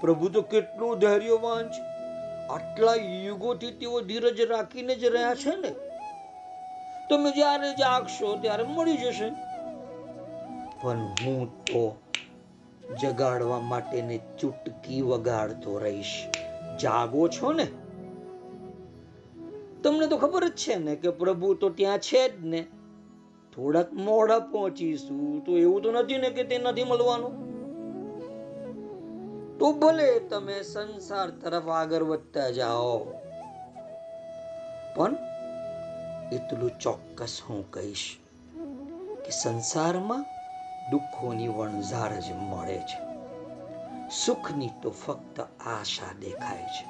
[0.02, 1.82] પ્રભુ તો કેટલું ધૈર્યવાન છે.
[2.48, 5.70] આટલા યુગોથી તેઓ ધીરજ રાખીને જ રહ્યા છે ને.
[7.10, 9.30] તમે જ્યારે જાગશો ત્યારે મળી જશે.
[10.82, 11.96] પણ હું તો
[13.02, 16.26] જગાડવા માટેની ચૂટકી વગાડતો રહીશ.
[16.82, 17.66] જાગો છો ને?
[19.82, 22.66] તમને તો ખબર જ છે ને કે પ્રભુ તો ત્યાં છે જ ને.
[23.54, 27.51] થોડાક મોડા પહોંચીશું તો એવું તો નથી ને કે તે નથી મળવાનું.
[29.58, 33.04] તો ભલે તમે સંસાર તરફ આગળ વધતા જાઓ,
[34.94, 35.16] પણ
[36.32, 38.16] એટલું ચોક્કસ હું કહીશ
[39.24, 40.26] કે સંસારમાં
[40.90, 43.12] દુઃખોની વણઝાર જ મળે છે.
[44.10, 46.86] સુખની તો ફક્ત આશા દેખાય છે.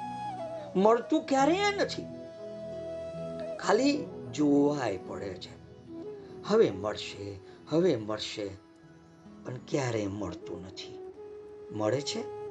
[0.79, 2.05] મળતું ક્યારેય નથી.
[3.59, 5.53] ખાલી જોવાય પડે છે.
[6.47, 8.47] હવે મળશે હવે મળશે,
[9.45, 10.99] પણ ક્યારેય મળતું નથી.
[11.71, 12.42] મળે છે?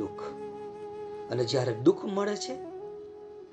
[0.00, 0.22] દુઃખ.
[1.30, 2.54] અને જ્યારે દુઃખ મળે છે,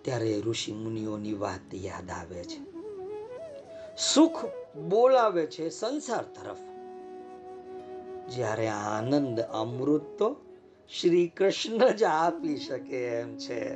[0.02, 2.60] ત્યારે ઋષિ મુનિઓની વાત યાદ આવે છે.
[3.98, 4.46] સુખ
[4.90, 6.58] બોલાવે છે સંસાર તરફ.
[8.30, 10.36] જ્યારે આનંદ અમૃત તો
[11.00, 13.76] શ્રી કૃષ્ણ જ આપી શકે એમ છે.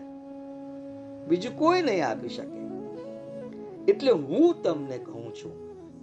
[1.27, 2.62] બીજું કોઈ નહીં આપી શકે.
[3.91, 5.53] એટલે હું તમને કહું છું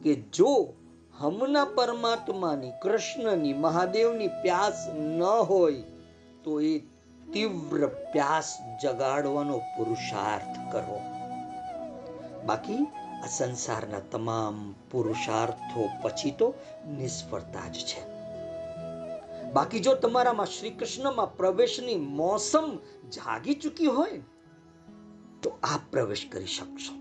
[0.02, 0.72] કે જો
[1.18, 5.82] હમણાં પરમાત્માની, કૃષ્ણની, મહાદેવની પ્યાસ ન હોય
[6.44, 6.78] તો એ
[7.32, 11.00] તીવ્ર પ્યાસ જગાડવાનો પુરુષાર્થ કરો.
[12.46, 12.84] બાકી
[13.24, 16.54] આ સંસારના તમામ પુરુષાર્થો પછી તો
[16.98, 18.18] નિષ્ફળતા જ છે.
[19.52, 22.76] બાકી જો તમારામાં શ્રી કૃષ્ણમાં પ્રવેશની મોસમ
[23.10, 24.20] જાગી ચૂકી હોય,
[25.42, 26.94] તો આપ પ્રવેશ કરી શકશો.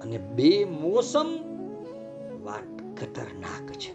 [0.00, 1.26] અને બે મોસમ
[2.44, 3.94] વાત ખતરનાક છે.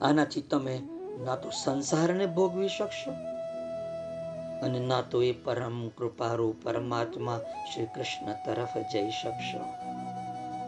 [0.00, 0.82] આનાથી તમે
[1.24, 3.10] ના તો સંસારને ભોગવી શકશો
[4.62, 7.40] અને ના તો એ પરમ કૃપારૂ પરમાત્મા
[7.74, 9.60] શ્રી કૃષ્ણ તરફ જઈ શકશો.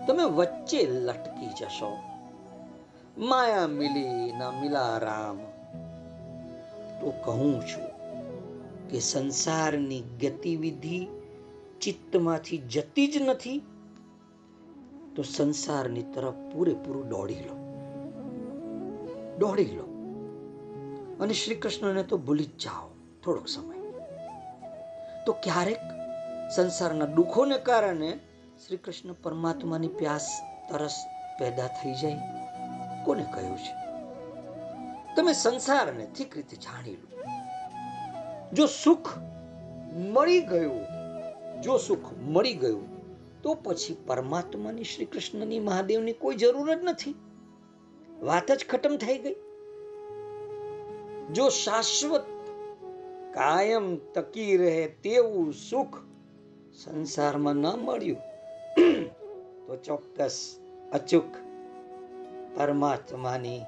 [0.07, 1.99] તમે વચ્ચે લટકી જશો.
[3.19, 5.37] માયા મિલી ના મિલા રામ
[7.01, 7.91] તો કહું છું
[8.89, 11.07] કે સંસારની ગતિવિધિ
[11.81, 13.63] ચિત્તમાંથી જતી જ નથી.
[15.17, 17.55] તો સંસારની તરફ પૂરેપૂરું દોડી લો.
[19.39, 19.90] દોડી લો.
[21.21, 22.89] અને શ્રી કૃષ્ણને તો ભૂલી જ જાઓ,
[23.25, 23.77] થોડોક સમય.
[25.27, 25.81] તો ક્યારેક
[26.57, 28.19] સંસારના દુઃખોને કારણે
[28.67, 30.29] શ્રી કૃષ્ણ પરમાત્માની પ્યાસ,
[30.71, 31.05] તરસ
[31.39, 32.17] પેદા થઈ જાય.
[33.05, 33.81] કોને કહ્યું છે?
[35.17, 37.19] તમે સંસારને ઠીક રીતે જાણી લો.
[38.53, 39.19] જો સુખ
[39.93, 40.81] મળી ગયું,
[41.63, 43.01] જો સુખ મળી ગયું,
[43.43, 47.15] તો પછી પરમાત્માની શ્રી કૃષ્ણની મહાદેવની કોઈ જરૂર જ નથી.
[48.23, 49.37] વાત જ ખતમ થઈ ગઈ.
[51.35, 52.21] જો શાશ્વત
[53.35, 55.97] કાયમ તકી રહે તેવું સુખ
[56.75, 58.19] સંસારમાં ન મળ્યું,
[59.67, 60.59] તો ચોક્કસ
[60.93, 61.25] અચૂક
[62.57, 63.61] પરમાત્માની,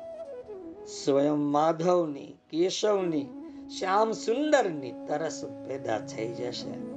[1.05, 3.27] સ્વયં માધવની, કેશવની,
[3.79, 6.93] શ્યામ સુંદરની તરસ પેદા થઈ જશે.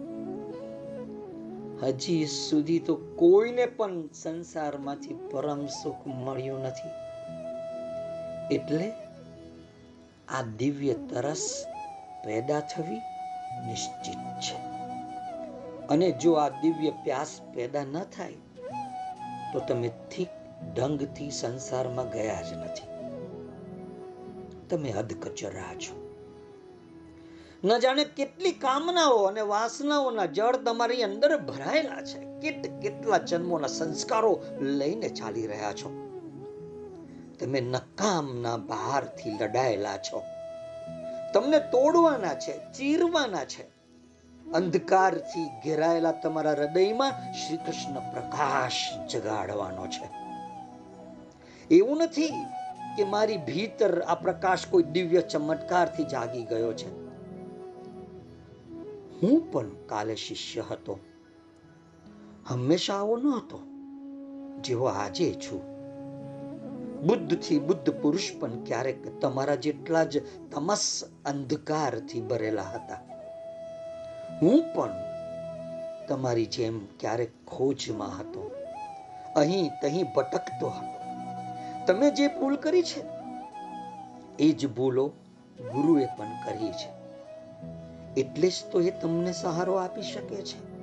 [1.86, 6.90] હજી સુધી તો કોઈને પણ સંસારમાંથી પરમ સુખ મળ્યું નથી.
[8.56, 8.92] એટલે
[10.30, 11.66] આ દિવ્ય તરસ
[12.24, 12.98] પેદા થવી
[13.68, 14.56] નિશ્ચિત છે.
[15.88, 18.34] અને જો આ દિવ્ય પ્યાસ પેદા ન થાય,
[19.54, 20.28] તો તમે ઠીક
[20.74, 22.88] ઢંગથી સંસારમાં ગયા જ નથી.
[24.70, 26.06] તમે અધકચરા છો.
[27.64, 32.40] ન જાણે કેટલી કામનાઓ અને વાસનાઓના જળ તમારી અંદર ભરાયેલા છે.
[32.40, 36.05] કેટ કેટલા જન્મોના સંસ્કારો લઈને ચાલી રહ્યા છો.
[37.40, 40.24] તમે નકામના બહારથી લડાયેલા છો.
[41.34, 43.76] તમને તોડવાના છે, ચીરવાના છે.
[44.52, 50.10] અંધકારથી ઘેરાયેલા તમારા હૃદયમાં શ્રી કૃષ્ણ પ્રકાશ જગાડવાનો છે.
[51.76, 52.30] એવું નથી
[52.98, 57.06] કે મારી ભીતર આ પ્રકાશ કોઈ દિવ્ય ચમત્કારથી જાગી ગયો છે.
[59.22, 61.00] હું પણ કાલે શિષ્ય હતો.
[62.48, 63.60] હંમેશા આવો ન હતો
[64.62, 65.75] જેવો આજે છું.
[67.06, 72.98] બુદ્ધથી બુદ્ધ પુરુષ પણ ક્યારેક તમારા જેટલા જ તમસ અંધકારથી ભરેલા હતા.
[74.42, 74.92] હું પણ
[76.08, 78.52] તમારી જેમ ક્યારેક ખોજમાં હતો.
[79.36, 81.00] અહીં તહીં ભટકતો હતો.
[81.88, 83.04] તમે જે ભૂલ કરી છે,
[84.40, 85.08] એ જ ભૂલો
[85.72, 86.96] ગુરુએ પણ કરી છે.
[88.22, 90.76] એટલે જ તો એ તમને સહારો આપી શકે છે.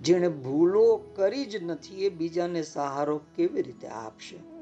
[0.00, 4.57] જેણે ભૂલો કરી જ નથી, એ બીજાને સહારો કેવી રીતે આપશે?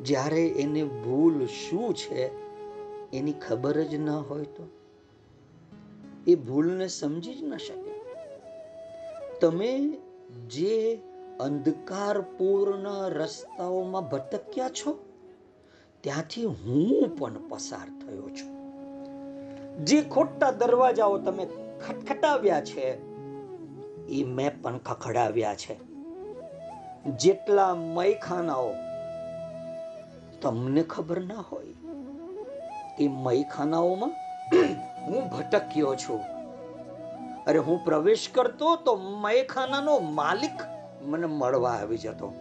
[0.00, 2.46] જ્યારે એને ભૂલ શું છે,
[3.12, 4.68] એની ખબર જ ન હોય તો?
[6.26, 7.90] એ ભૂલને સમજી જ ન શકે.
[9.40, 9.98] તમે
[10.48, 10.98] જે
[11.40, 15.04] અંધકારપૂર્ણ રસ્તાઓમાં ભટક્યા છો,
[16.00, 18.56] ત્યાંથી હું પણ પસાર થયો છું.
[19.84, 21.46] જે ખોટા દરવાજાઓ તમે
[21.86, 23.16] ખટખટાવ્યા છે,
[24.06, 25.76] એ મેં પણ ખખડાવ્યા છે.
[27.10, 28.72] જેટલા મયખાનાઓ
[30.42, 31.74] તમને ખબર ના હોય,
[33.00, 34.12] એ મયખાનાઓમાં
[35.06, 36.20] હું ભટક્યો છું.
[37.46, 40.66] અરે હું પ્રવેશ કરતો તો મયખાનાનો માલિક
[41.02, 42.32] મને મળવા આવી જતો.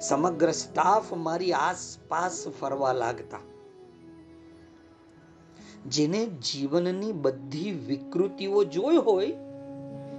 [0.00, 3.42] સમગ્ર સ્ટાફ મારી આસપાસ ફરવા લાગતા.
[5.86, 9.32] જેને જીવનની બધી વિકૃતિઓ જોઈ હોય,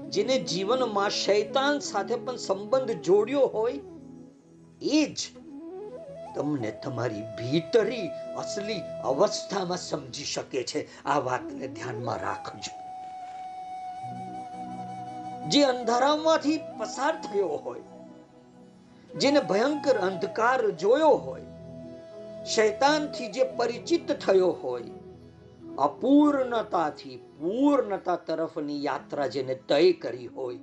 [0.10, 3.80] જેને જીવનમાં શૈતાન સાથે પણ સંબંધ જોડ્યો હોય,
[4.82, 5.20] એ જ
[6.36, 8.08] તમને તમારી ભીતરી
[8.38, 11.04] અસલી અવસ્થામાં સમજી શકે છે.
[11.04, 12.84] આ વાતને ધ્યાનમાં રાખજો.
[15.50, 17.82] જે અંધારામાંથી પસાર થયો હોય,
[19.18, 21.42] જેને ભયંકર અંધકાર જોયો હોય,
[22.46, 24.84] શૈતાનથી જે પરિચિત થયો હોય,
[25.78, 30.58] અપૂર્ણતાથી પૂર્ણતા તરફની યાત્રા જેને તય કરી હોય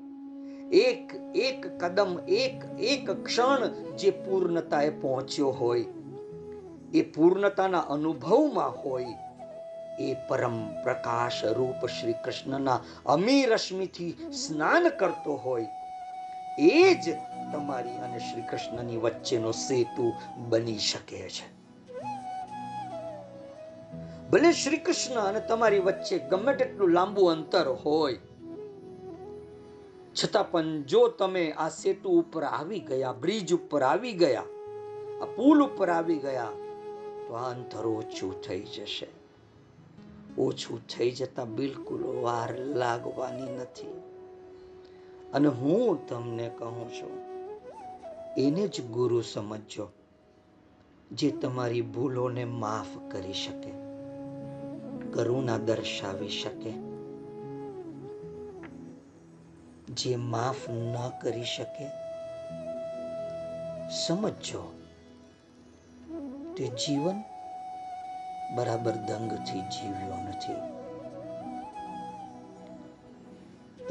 [0.73, 5.85] એક એક કદમ, એક એક ક્ષણ જે પૂર્ણતાએ પહોંચ્યો હોય,
[6.95, 9.07] એ પૂર્ણતાના અનુભવમાં હોય,
[10.01, 13.45] એ પરમ પ્રકાશ રૂપ શ્રી કૃષ્ણના અમી
[14.33, 15.66] સ્નાન કરતો હોય,
[16.59, 17.14] એ જ
[17.53, 20.12] તમારી અને શ્રી કૃષ્ણની વચ્ચેનો સેતુ
[20.49, 21.61] બની શકે છે.
[24.31, 28.18] ભલે શ્રી કૃષ્ણ અને તમારી વચ્ચે ગમે તેટલું લાંબુ અંતર હોય
[30.15, 34.47] છતાં પણ જો તમે આ સેતુ ઉપર આવી ગયા, બ્રિજ ઉપર આવી ગયા,
[35.23, 36.51] આ પુલ ઉપર આવી ગયા,
[37.27, 39.07] તો આ અંતર ઓછું થઈ જશે.
[40.39, 43.97] ઓછું થઈ જતા બિલકુલ વાર લાગવાની નથી.
[45.33, 47.17] અને હું તમને કહું છું,
[48.39, 49.89] એને જ ગુરુ સમજજો
[51.11, 53.73] જે તમારી ભૂલોને માફ કરી શકે,
[55.13, 56.89] કરુણા દર્શાવી શકે.
[59.91, 61.86] જે માફ ન કરી શકે.
[63.91, 64.62] સમજો
[66.57, 67.22] તે જીવન
[68.55, 70.61] બરાબર દંગથી જીવ્યો નથી.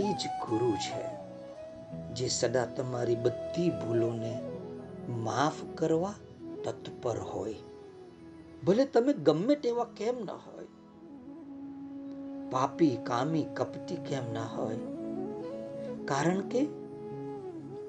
[0.04, 1.04] એ જ ગુરુ છે,
[2.14, 4.40] જે સદા તમારી બધી ભૂલોને
[5.10, 6.14] માફ કરવા
[6.64, 7.56] તત્પર હોય.
[8.68, 10.68] ભલે તમે ગમે તેવા કેમ ના હોય,
[12.52, 14.99] પાપી, કામી, કપટી કેમ ના હોય
[16.10, 16.68] કારણ કે?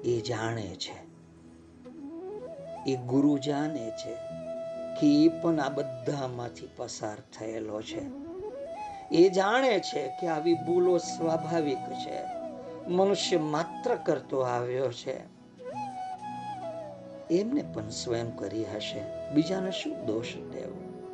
[0.03, 1.11] એ જાણે છે.
[2.87, 4.15] એ ગુરુ જાણે છે
[4.99, 8.01] કે એ પણ આ બધામાંથી પસાર થયેલો છે.
[9.11, 12.23] એ જાણે છે કે આવી ભૂલો સ્વાભાવિક છે.
[12.87, 15.17] મનુષ્ય માત્ર કરતો આવ્યો છે.
[17.31, 19.31] એમને પણ સ્વયં કરી હશે.
[19.33, 21.09] બીજાને શું દોષ દેવો?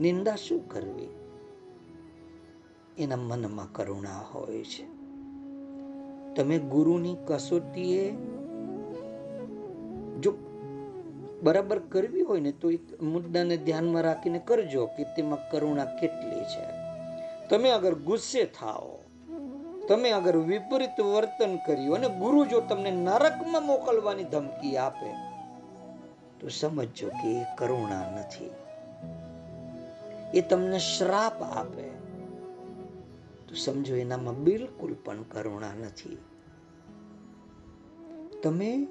[0.00, 1.08] નિંદા શું કરવી?
[2.98, 4.97] એના મનમાં કરુણા હોય છે.
[6.36, 8.10] તમે ગુરુની કસોટીએ
[10.20, 10.32] જો
[11.42, 16.66] બરાબર કરવી હોય ને તો એક મુદ્દાને ધ્યાનમાં રાખીને કરજો કે તેમાં કરુણા કેટલી છે.
[17.48, 18.98] તમે અગર ગુસ્સે થાઓ,
[19.88, 25.10] તમે અગર વિપરીત વર્તન કર્યું અને ગુરુ જો તમને નરકમાં મોકલવાની ધમકી આપે,
[26.40, 28.50] તો સમજો કે એ કરુણા નથી.
[30.34, 31.97] એ તમને શ્રાપ આપે.
[33.54, 36.18] સમજો, એનામાં બિલકુલ પણ કરુણા નથી.
[38.42, 38.86] તમે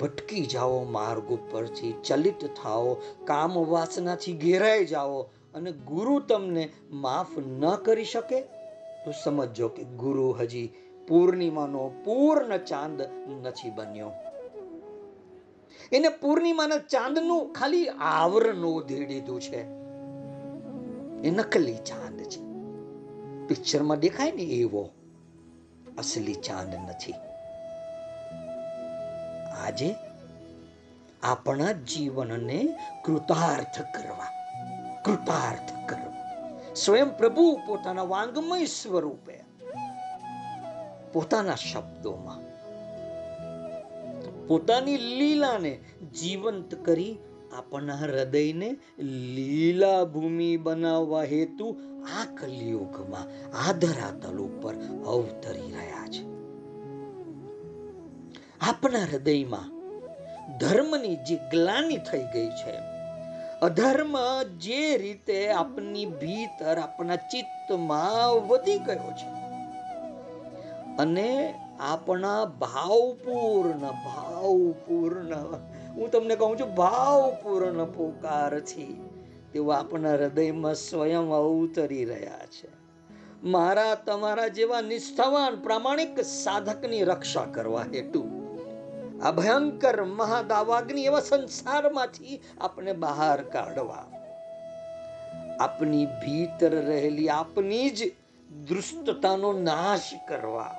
[0.00, 5.22] ભટકી જાઓ માર્ગ ઉપરથી, ચલિત થાઓ, કામ વાસનાથી ઘેરાઈ જાઓ
[5.54, 8.40] અને ગુરુ તમને માફ ન કરી શકે?
[9.04, 10.72] તો સમજો કે ગુરુ હજી
[11.08, 13.02] પૂર્ણિમાનો પૂર્ણ ચાંદ
[13.42, 14.12] નથી બન્યો.
[15.92, 19.62] એને પૂર્ણિમાના ચાંદનું ખાલી આવરણ ઓઢી દીધું છે.
[21.28, 22.45] એ નકલી ચાંદ છે.
[23.48, 24.90] પિક્ચરમાં દેખાય ને એવો?
[25.98, 27.14] અસલી ચાંદ નથી.
[29.60, 29.94] આજે
[31.22, 32.68] આપણા જીવનને
[33.04, 34.36] કૃતાર્થ કરવા
[35.04, 36.16] કૃતાર્થ કરવા.
[36.74, 39.44] સ્વયં પ્રભુ પોતાના વાંગમય સ્વરૂપે,
[41.12, 42.42] પોતાના શબ્દોમાં,
[44.46, 45.80] પોતાની લીલાને
[46.20, 47.18] જીવંત કરી
[47.56, 48.76] આપણા હૃદયને
[49.34, 51.76] લીલા ભૂમિ બનાવવા હેતુ
[52.18, 54.74] આ કલિયુગમાં આ ધરાતલ ઉપર
[55.06, 56.24] અવતરી રહ્યા છે.
[58.60, 59.72] આપણા હૃદયમાં
[60.58, 62.76] ધર્મની જે ગ્લાની થઈ ગઈ છે.
[63.62, 64.16] અધર્મ
[64.58, 69.30] જે રીતે આપની ભીતર આપણા ચિત્તમાં વધી ગયો છે
[70.98, 75.32] અને આપણા ભાવપૂર્ણ ભાવપૂર્ણ
[75.96, 79.10] હું તમને કહું છું, ભાવપૂર્ણ પોકારથી
[79.52, 82.68] તેઓ આપણા હૃદયમાં સ્વયં અવતરી રહ્યા છે.
[83.44, 88.24] મારા તમારા જેવા નિષ્ઠાવાન, પ્રામાણિક સાધકની રક્ષા કરવા હેતુ.
[89.22, 94.06] આ ભયંકર મહાદાવાગ્નિ એવા સંસારમાંથી આપણે બહાર કાઢવા.
[95.60, 98.12] આપની ભીતર રહેલી આપની જ
[98.68, 100.74] દૃષ્ટતાનો નાશ કરવા.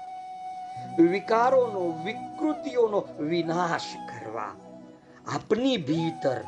[0.99, 4.66] વિકારોનો, વિકૃતિઓનો વિનાશ કરવા.
[5.27, 6.39] આપની ભીતર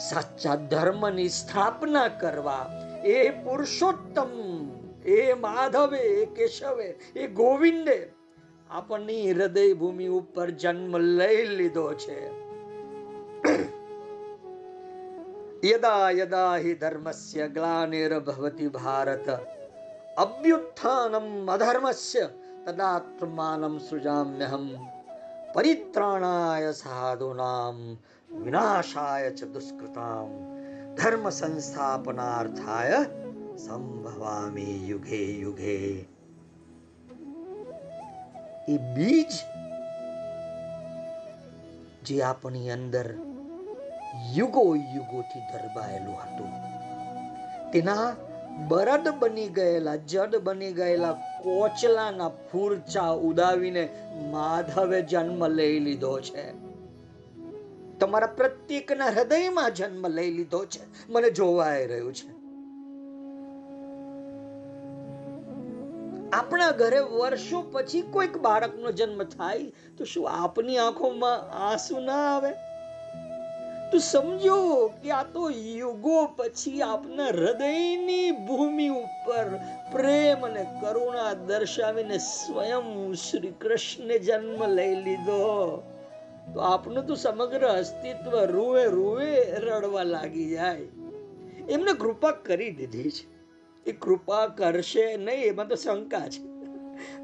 [0.00, 2.64] સાચા ધર્મની સ્થાપના કરવા
[3.04, 4.32] એ પુરુષોત્તમ,
[5.04, 7.98] એ માધવે, એ કેશવે, એ ગોવિંદે
[8.70, 12.18] આપણની હૃદય ભૂમિ ઉપર જન્મ લઈ લીધો છે.
[15.64, 19.28] યદા યદા હિ ધર્મસ્ય ગ્લાનિર્ભવતિ ભારત,
[20.16, 22.26] અભ્યુત્થાનમ અધર્મસ્ય
[22.66, 24.66] તદાત્માનમ સૃજામ્યહમ,
[25.54, 27.78] પરિત્રાણાય સાધુનામ
[28.36, 30.32] વિનાશાય ચ દુષ્કૃતામ
[30.96, 33.00] ધર્મ સંસ્થાપનાર્થાય
[33.58, 35.76] સંભવામી યુગે યુગે
[38.68, 39.32] એ બીજ
[42.04, 43.08] જે આપણી અંદર
[44.34, 46.52] યુગો યુગોથી દરબાયેલું હતું
[47.72, 48.08] તેના
[48.68, 53.84] બરડ બની ગયેલા જડ બની ગયેલા કોચલાના ફૂરચા ઉદાવીને
[54.30, 56.44] માધવે જન્મ લઈ લીધો છે
[58.00, 61.12] તમારા પ્રત્યેકના હૃદયમાં જન્મ લઈ લીધો છે.
[61.12, 62.44] મને જોવાઈ રહ્યું છે.
[66.30, 72.52] આપણા ઘરે વર્ષો પછી કોઈક બાળકનો જન્મ થાય તો શું આપની આંખોમાં આંસુ ના આવે?
[73.92, 79.60] તો સમજો કે આ તો યુગો પછી આપના હૃદયની ભૂમિ ઉપર
[79.92, 85.82] પ્રેમ અને કરુણા દર્શાવીને સ્વયં શ્રી કૃષ્ણે જન્મ લઈ લીધો.
[86.52, 90.78] તો આપનું તો સમગ્ર અસ્તિત્વ રૂવે રૂવે રડવા લાગી જાય.
[91.68, 93.34] એમને કૃપા કરી દીધી છે.
[93.86, 96.54] એ કૃપા કરશે નહીં, એમાં તો શંકા છે.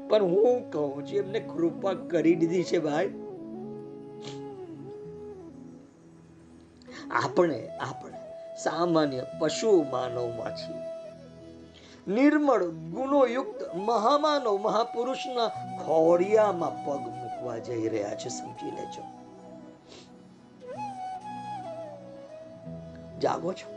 [0.07, 3.13] પણ હું કહું છું, એમને કૃપા કરી દીધી છે ભાઈ.
[7.11, 8.17] આપણે આપણે
[8.63, 10.91] સામાન્ય પશુ માનવમાં છીએ.
[12.07, 15.47] નિર્મળ ગુણોયુક્ત મહામાનવ મહાપુરુષના
[15.83, 19.03] ખોડિયામાં પગ મૂકવા જઈ રહ્યા છે સમજી લેજો.
[23.19, 23.69] જાગો છો?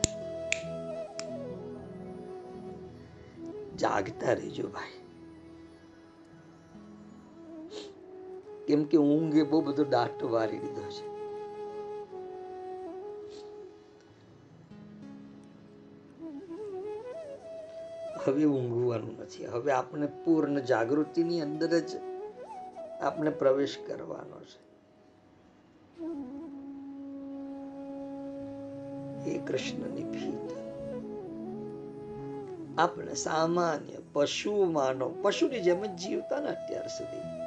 [3.77, 5.01] જાગતા રહેજો ભાઈ.
[8.67, 11.07] કેમ કે ઊંઘે બહુ બધો ડાટો વારી દીધો છે.
[18.25, 19.47] હવે ઊંઘવાનું નથી.
[19.47, 22.14] હવે આપણે પૂર્ણ જાગૃતિની અંદર જ
[23.01, 24.65] આપણે પ્રવેશ કરવાનો છે.
[29.31, 30.53] એ કૃષ્ણની ભીત
[32.79, 37.45] આપણે સામાન્ય પશુ માનવ પશુની જેમ જ જીવતા ને અત્યાર સુધી.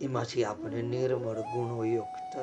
[0.00, 2.36] એમાંથી આપણે નિર્મળ ગુણોયુક્ત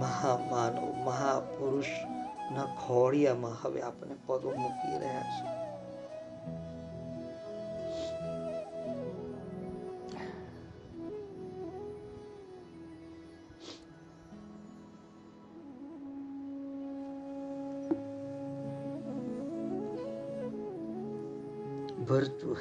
[0.00, 1.86] મહામાનવ મહાપુરુષ
[2.52, 5.63] ના ખોડિયામાં હવે આપણે પગ મૂકી રહ્યા છે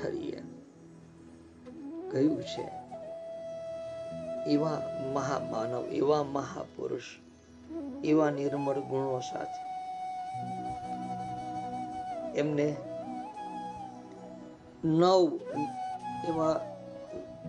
[0.04, 0.44] ભરતુહરિએ
[2.12, 2.72] કહ્યું છે?
[4.50, 4.82] એવા
[5.14, 7.04] મહામાનવ, એવા મહાપુરુષ,
[8.04, 9.62] એવા નિર્મળ ગુણો સાથે.
[12.40, 12.76] એમને
[14.86, 15.40] નવ
[16.28, 16.62] એવા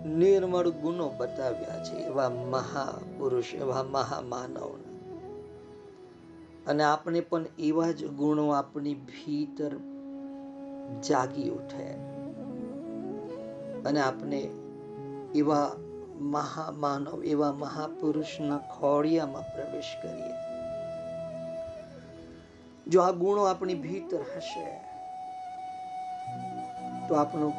[0.07, 4.79] નિર્મળ ગુણો બતાવ્યા છે, એવા મહાપુરુષ, એવા મહામાનવ
[6.67, 9.71] અને આપણે પણ એવા જ ગુણો આપણી ભીતર
[11.01, 12.14] જાગી ઉઠે.
[13.87, 14.41] અને આપણે
[15.35, 15.73] એવા
[16.21, 20.35] મહામાનવ, એવા મહાપુરુષના ખોડિયામાં પ્રવેશ કરીએ.
[22.87, 24.81] જો આ ગુણો આપણી ભીતર હશે,
[27.09, 27.53] તો આપણું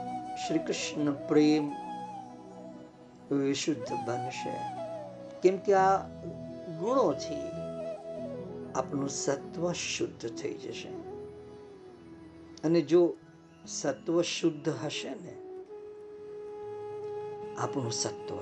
[0.48, 1.72] શ્રી કૃષ્ણ પ્રેમ
[3.32, 4.56] વિશુદ્ધ બનશે.
[5.42, 5.98] કેમ કે આ
[6.80, 7.52] ગુણોથી
[8.76, 10.90] આપણું સત્વ શુદ્ધ થઈ જશે.
[12.64, 13.14] અને જો
[13.68, 15.45] સત્વ શુદ્ધ હશે ને
[17.58, 18.38] આપણું સત્વ.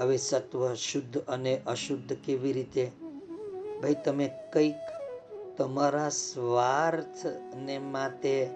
[0.00, 2.90] હવે સત્વ શુદ્ધ અને અશુદ્ધ કેવી રીતે?
[3.82, 4.74] ભાઈ, તમે કંઈક
[5.56, 8.50] તમારા સ્વાર્થને માટે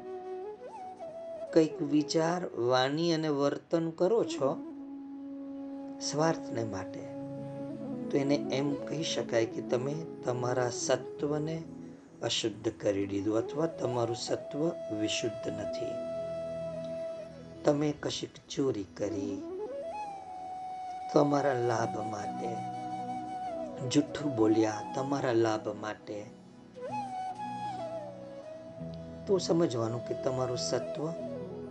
[1.53, 4.57] કંઈક વિચાર, વાણી અને વર્તન કરો છો
[6.01, 7.01] સ્વાર્થને માટે,
[8.11, 9.95] તો એને એમ કહી શકાય કે તમે
[10.25, 11.63] તમારા સત્વને
[12.23, 14.59] અશુદ્ધ કરી દીધું અથવા તમારું સત્વ
[15.01, 16.16] વિશુદ્ધ નથી.
[17.67, 19.43] તમે કશીક ચોરી કરી
[21.13, 22.57] તમારા લાભ માટે
[23.89, 26.25] જુઠ્ઠું બોલ્યા તમારા લાભ માટે,
[29.27, 31.11] તો સમજવાનું કે તમારું સત્વ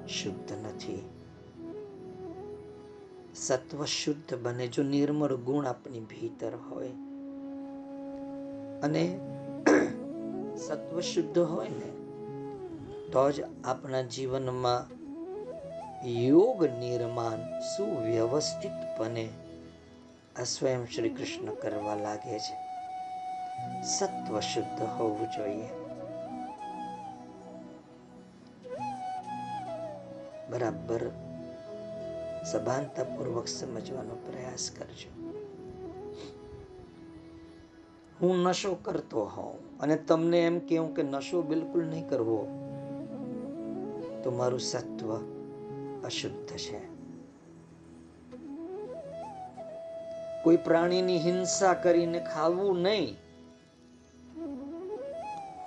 [0.08, 1.10] શુદ્ધ નથી.
[3.36, 6.88] સત્વ શુદ્ધ બને જો નિર્મળ ગુણ આપણી ભીતર હોય.
[8.82, 9.20] અને
[10.58, 11.90] સત્વ શુદ્ધ હોય ને,
[13.12, 15.05] તો જ આપણા જીવનમાં
[16.04, 19.30] યોગ નિર્માણ સુવ્યવસ્થિતપણે
[20.40, 22.66] આ સ્વયં શ્રી કૃષ્ણ કરવા લાગે છે.
[23.84, 25.70] સત્વ શુદ્ધ હોવું જોઈએ.
[30.50, 31.00] બરાબર.
[32.46, 35.32] સભાનતાપૂર્વક સમજવાનો પ્રયાસ કરજો.
[38.22, 42.48] હું નશો કરતો હોઉં અને તમને એમ કેવું કે નશો બિલકુલ નહીં કરવો.
[44.24, 45.35] તો મારું સત્વ
[46.06, 46.96] અશુદ્ધ છે.
[50.44, 53.18] કોઈ પ્રાણીની હિંસા કરીને ખાવું નહીં.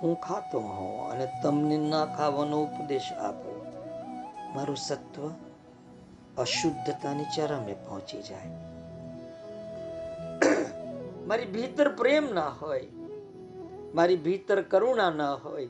[0.01, 3.65] હું ખાતો હોઉં અને તમને ના ખાવાનો ઉપદેશ આપો.
[4.55, 5.31] મારું સત્વ
[6.37, 8.47] અશુદ્ધતાની ચરમે પહોંચી જાય.
[11.25, 12.87] મારી ભીતર પ્રેમ ના હોય.
[13.95, 15.65] મારી ભીતર કરુણા ના હોય.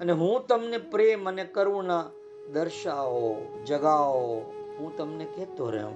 [0.00, 2.10] અને હું તમને પ્રેમ અને કરુણા
[2.50, 5.90] દર્શાવો, જગાવો, હું તમને કહેતો રહ્યો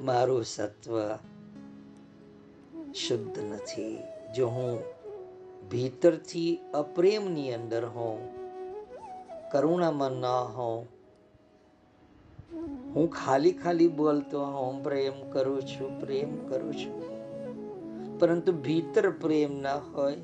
[0.00, 1.18] મારું સત્વ
[2.94, 3.98] શુદ્ધ નથી.
[4.36, 4.78] જો હું
[5.70, 8.20] ભીતરથી અપ્રેમની અંદર હોઉં,
[9.50, 10.86] કરુણામાં ન હોઉં,
[12.94, 17.10] હું ખાલી ખાલી બોલતો હોઉં, પ્રેમ કરું છું, પ્રેમ કરું છું.
[18.18, 20.16] પરંતુ ભીતર પ્રેમ ના હોય,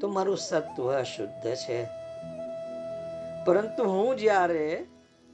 [0.00, 2.05] તો મારું સત્વ અશુદ્ધ છે.
[3.46, 4.86] પરંતુ હું જ્યારે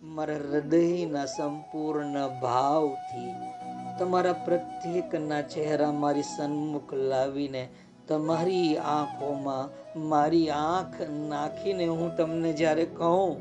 [0.03, 3.35] મારા હૃદયના સંપૂર્ણ ભાવથી
[3.99, 7.69] તમારા પ્રત્યેકના ચહેરા મારી સન્મુખ લાવીને
[8.09, 13.41] તમારી આંખોમાં મારી આંખ નાખીને હું તમને જ્યારે કહું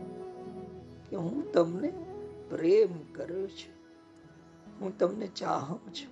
[1.09, 1.89] કે હું તમને
[2.49, 3.75] પ્રેમ કરું છું,
[4.81, 6.11] હું તમને ચાહું છું.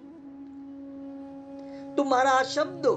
[1.96, 2.94] તો મારા આ શબ્દો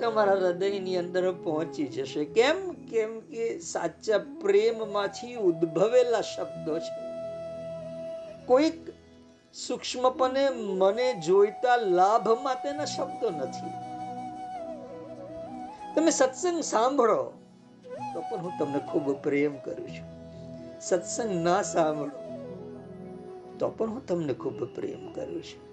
[0.00, 2.24] તમારા હૃદયની અંદર પહોંચી જશે.
[2.24, 2.70] કેમ?
[2.90, 7.10] કેમ કે સાચા પ્રેમમાંથી ઉદ્ભવેલા શબ્દો છે.
[8.46, 8.88] કોઈક
[9.54, 13.70] સૂક્ષ્મપણે મને જોઈતા લાભ માટેના શબ્દો નથી.
[15.96, 17.32] તમે સત્સંગ સાંભળો,
[18.14, 20.08] તો પણ હું તમને ખૂબ પ્રેમ કરું છું.
[20.80, 22.20] સત્સંગ ના સાંભળો,
[23.58, 25.69] તો પણ હું તમને ખૂબ પ્રેમ કરું છું.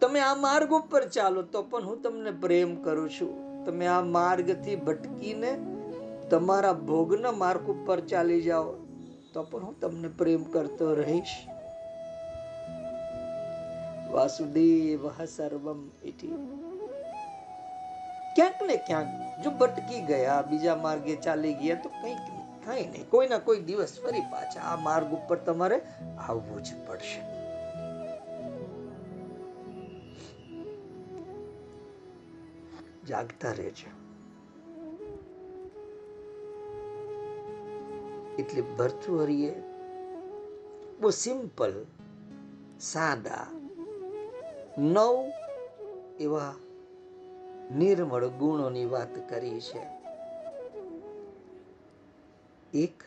[0.00, 3.64] તમે આ માર્ગ ઉપર ચાલો તો પણ હું તમને પ્રેમ કરું છું.
[3.64, 5.50] તમે આ માર્ગથી ભટકીને
[6.30, 8.72] તમારા ભોગના માર્ગ ઉપર ચાલી જાઓ
[9.34, 11.34] તો પણ હું તમને પ્રેમ કરતો રહીશ.
[14.12, 16.28] વાસુદેવ સર્વમ ઇતિ.
[18.36, 22.18] ક્યાંક ને ક્યાંક જો ભટકી ગયા, બીજા માર્ગે ચાલી ગયા તો કંઈક
[22.66, 23.10] કાંઈ નહીં.
[23.10, 25.78] કોઈ ના કોઈ દિવસ ફરી પાછા આ માર્ગ ઉપર તમારે
[26.28, 27.39] આવવું જ પડશે.
[33.10, 33.90] જાગતા રહેજો
[38.38, 39.52] એટલે ભર્તુહરિએ
[41.00, 41.72] બહુ સિમ્પલ
[42.80, 43.46] સાદા,
[44.78, 45.16] નવ
[46.20, 46.54] એવા
[47.76, 49.82] નિર્મળ ગુણોની વાત કરી છે.
[52.74, 53.04] એક,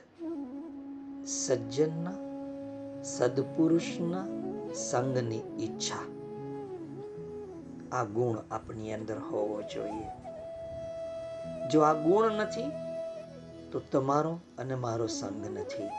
[1.27, 2.19] સજ્જનના,
[3.03, 4.25] સદપુરુષના
[4.73, 6.05] સંગની ઈચ્છા.
[7.93, 10.07] આ ગુણ આપણી અંદર હોવો જોઈએ.
[11.67, 12.71] જો આ ગુણ નથી,
[13.71, 15.89] તો તમારો અને મારો સંગ નથી.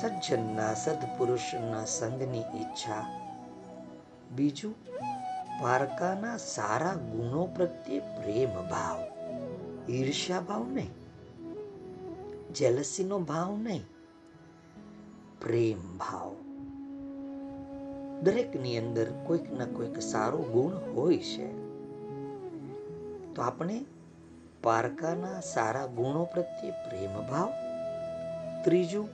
[0.00, 3.20] સજ્જનના સદપુરુષના સંગની ઈચ્છા.
[4.36, 4.74] બીજું,
[5.62, 9.04] પારકાના સારા ગુણો પ્રત્યે પ્રેમ ભાવ.
[9.90, 10.90] ઈર્ષ્યા ભાવ નહીં.
[12.54, 13.82] જેલસીનો ભાવ નહીં.
[15.40, 16.45] પ્રેમ ભાવ.
[18.22, 21.66] દરેકની અંદર કોઈક ના કોઈક સારો ગુણ હોય છે.
[23.34, 23.84] તો આપણે
[24.62, 27.52] પારકાના સારા ગુણો પ્રત્યે પ્રેમ ભાવ,
[28.64, 29.08] ત્રીજું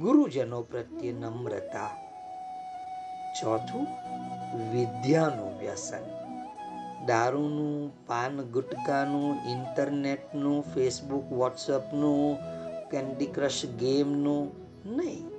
[0.00, 1.90] ગુરુજનો પ્રત્યે નમ્રતા,
[3.42, 3.86] ચોથું
[4.72, 6.22] વિદ્યાનું વ્યસન.
[7.06, 12.38] દારૂનું, પાન ગુટકાનું, ઇન્ટરનેટનું, ફેસબુક, વોટ્સઅપનું,
[12.90, 14.50] કેન્ડી ક્રશ ગેમનું,
[14.96, 15.31] નહીં.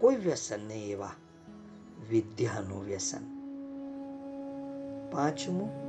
[0.00, 1.10] કોઈ વ્યસન નહીં એવા.
[2.10, 3.38] વિદ્યાનું વ્યસન.
[5.10, 5.88] પાંચમું,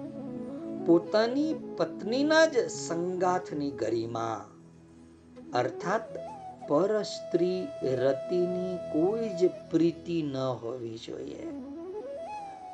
[0.86, 4.45] પોતાની પત્નીના જ સંગાથની ગરિમા.
[5.53, 6.01] અર્થાત
[6.68, 11.47] પર સ્ત્રી રતિની કોઈ જ પ્રીતિ ન હોવી જોઈએ.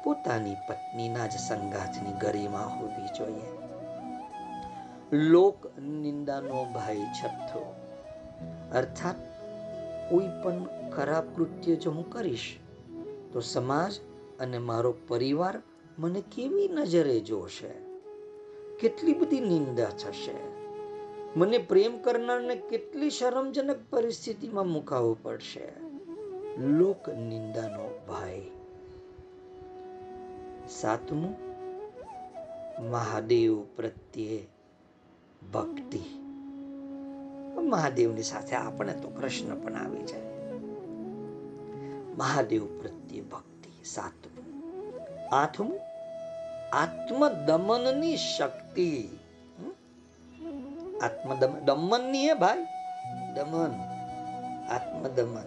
[0.03, 3.65] પોતાની પત્નીના જ સંગાથની ગરિમા હોવી જોઈએ.
[5.17, 7.75] લોક નિંદાનો ભાઈ છઠ્ઠો.
[8.73, 9.15] અર્થાત
[10.09, 12.57] કોઈ પણ ખરાબ કૃત્ય જો હું કરીશ,
[13.33, 13.91] તો સમાજ
[14.39, 15.61] અને મારો પરિવાર
[15.99, 17.85] મને કેવી નજરે જોશે?
[18.79, 20.35] કેટલી બધી નિંદા થશે?
[21.35, 25.67] મને પ્રેમ કરનારને કેટલી શરમજનક પરિસ્થિતિમાં મુકાવવું પડશે?
[26.57, 28.51] લોક નિંદાનો ભાઈ
[30.69, 31.35] સાતમું,
[32.89, 34.47] મહાદેવ પ્રત્યે
[35.53, 36.24] ભક્તિ.
[37.61, 40.21] મહાદેવની સાથે આપણે તો કૃષ્ણ પણ આવી જાય.
[42.17, 45.79] મહાદેવ પ્રત્યે ભક્તિ સાતમું આઠમું
[46.73, 49.07] આત્મદમનની શક્તિ?
[51.01, 52.57] આત્મદમન દમનની હે ભાઈ?
[53.33, 53.71] દમન.
[54.69, 55.43] આત્મદમન?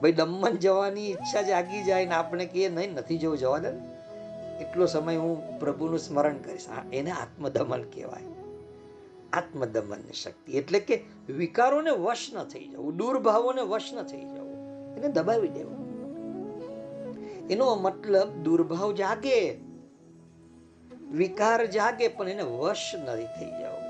[0.00, 3.68] ભાઈ, દમન જવાની ઈચ્છા જાગી જાય ને આપણે કહીએ, નહીં, નથી જવું જવા દે
[4.60, 6.66] એટલો સમય હું પ્રભુનું સ્મરણ કરીશ.
[6.92, 8.39] એને આત્મદમન કહેવાય.
[9.32, 10.52] આત્મદમનની શક્તિ.
[10.52, 15.80] એટલે કે વિકારોને વશ ન થઈ જવું દુર્ભાવોને વશ ન થઈ જવું એને દબાવી દેવું
[17.50, 19.58] એનો મતલબ દુર્ભાવ જાગે,
[21.12, 23.80] વિકાર જાગે, પણ એને વશ નથી થઈ જવું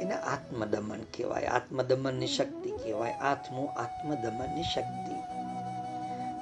[0.00, 1.44] એને આત્મદમન કહેવાય.
[1.46, 3.12] આત્મદમનની શક્તિ કહેવાય.
[3.12, 5.16] આત્મો આત્મદમનની શક્તિ.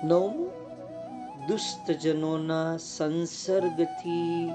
[0.06, 0.50] નવમું,
[1.46, 4.52] દુષ્ટજનોના સંસર્ગથી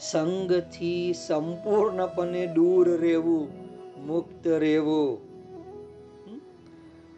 [0.00, 3.48] સંગથી સંપૂર્ણપણે દૂર રહેવું,
[4.06, 5.30] મુક્ત રહેવું?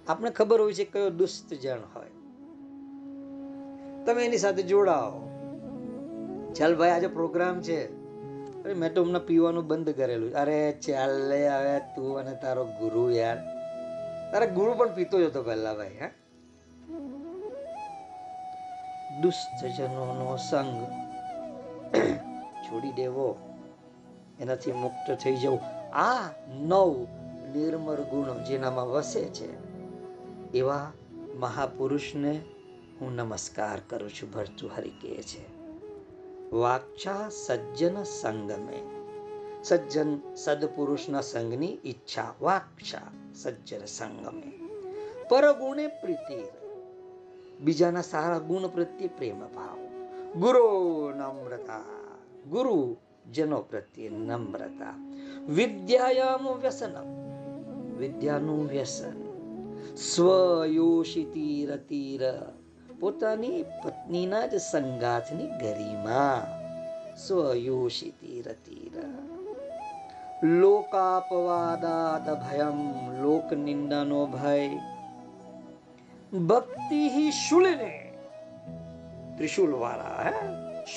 [0.09, 2.07] આપણે ખબર હોય છે કયો દુષ્ટ જણ હોય.
[4.05, 5.29] તમે એની સાથે જોડાઓ.
[6.55, 8.03] ચાલ ભાઈ, આજે પ્રોગ્રામ છે.
[8.65, 13.37] અરે, મેં તો હમણાં પીવાનું બંધ કરેલું અરે, ચાલ હવે તું અને તારો ગુરુ યાર.
[14.33, 16.11] તારા ગુરુ પણ પીતો જ હતો પહેલા ભાઈ, હા?
[19.23, 20.87] દુષ્ટજનોનો સંગ.
[22.73, 23.39] છોડી દેવો.
[24.41, 25.61] એનાથી મુક્ત થઈ જવું.
[25.97, 27.07] આ નવ
[27.57, 29.73] નિર્મળ ગુણો જેનામાં વસે છે,
[30.53, 30.93] એવા
[31.39, 32.41] મહાપુરુષને
[33.01, 35.63] હું નમસ્કાર કરું છું, ભર્તુહરિ કહે છે.
[36.53, 38.83] વાક્ષા સજ્જન સંગમે.
[39.65, 42.35] સજ્જન સદપુરુષના સંગની ઈચ્છા.
[42.41, 42.99] વાક્ષા
[43.35, 44.53] સજ્જન સંગમે.
[45.29, 46.45] પરગુણે પ્રીતિ.
[47.61, 49.79] બીજાના સારા ગુણ પ્રત્યે પ્રેમ ભાવ.
[50.41, 50.71] ગુરુ
[51.11, 52.02] નમ્રતા.
[52.51, 52.97] ગુરુ
[53.33, 55.17] જનો પ્રત્યે નમ્રતા.
[55.49, 57.23] વિદ્યાયામ વ્યસનમ.
[57.99, 59.33] વિદ્યાનું વ્યસન.
[59.97, 62.21] સ્વયોષિતી રતિર
[63.01, 66.47] પોતાની પત્નીના જ સંગાથની ગરિમા.
[67.27, 69.05] સ્વયોષિતી રતિર
[70.47, 74.69] લોકાપવાદાત ભયમ લોક નિંદાનો ભય.
[76.39, 78.13] ભક્તિ ही શૂલિને.
[79.37, 80.31] ત્રિશુલ વાળા હે?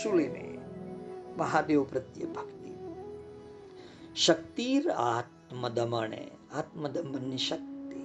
[0.03, 0.44] શૂલિને.
[1.37, 2.73] મહાદેવ પ્રત્યે ભક્તિ.
[4.15, 6.27] શક્તિર આત્મદમણે,
[6.57, 8.01] આત્મદમનની શક્તિ.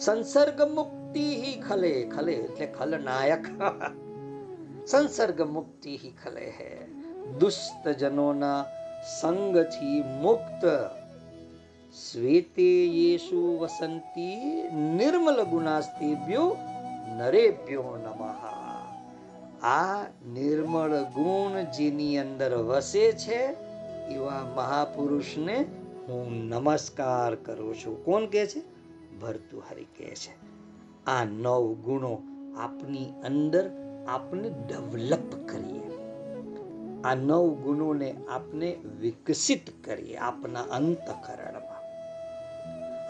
[0.00, 3.44] સંસર્ગ મુક્તિ હિ ખલે ખલે એટલે ખલનાયક.
[4.86, 6.86] સંસર્ગ મુક્તિ હિ ખલે હે.
[7.38, 8.64] દુષ્ટ જનોના
[9.20, 10.64] સંગથી મુક્ત.
[12.12, 14.36] શ્વેતે યેશુ વસંતી
[14.72, 16.56] નિર્મલ ગુણાસ્તેભ્યો
[17.18, 18.51] નરેભ્યો નમઃ.
[19.62, 20.02] આ
[20.32, 23.54] નિર્મળ ગુણ જેની અંદર વસે છે,
[24.10, 25.66] એવા મહાપુરુષને
[26.08, 28.04] હું નમસ્કાર કરું છું.
[28.04, 28.62] કોણ કહે છે?
[29.20, 30.34] ભર્તુહરિ કહે છે.
[31.06, 32.18] આ નવ ગુણો
[32.58, 33.70] આપની અંદર
[34.08, 35.82] આપને ડેવલપ કરીએ.
[37.04, 41.82] આ નવ ગુણોને આપને વિકસિત કરીએ આપના અંતકરણમાં.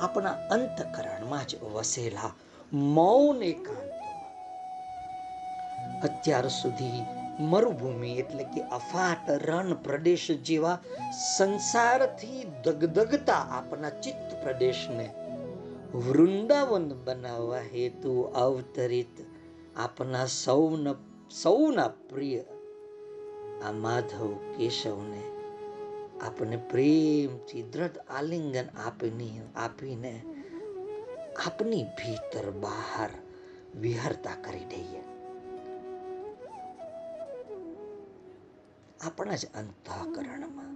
[0.05, 2.34] આપણા અંતકરણમાં જ વસેલા
[2.72, 3.91] મૌન એકાંતમાં
[6.03, 7.03] અત્યાર સુધી
[7.42, 10.78] મરુભૂમિ એટલે કે અફાટ રણ પ્રદેશ જેવા
[11.20, 15.07] સંસારથી દગદગતા આપણા ચિત્ત પ્રદેશને
[15.94, 19.16] વૃંદાવન બનાવવા હેતુ અવતરિત
[19.76, 20.96] આપના સૌના
[21.30, 22.42] સૌના પ્રિય
[23.64, 25.22] આ માધવ કેશવને
[26.20, 30.14] આપણે પ્રેમથી દ્રઢ આલિંગન આપીને આપીને
[31.46, 33.12] આપની ભીતર બહાર
[33.76, 35.03] વિહરતા કરી દઈએ.
[39.07, 40.72] આપણા જ અંતઃકરણમાં.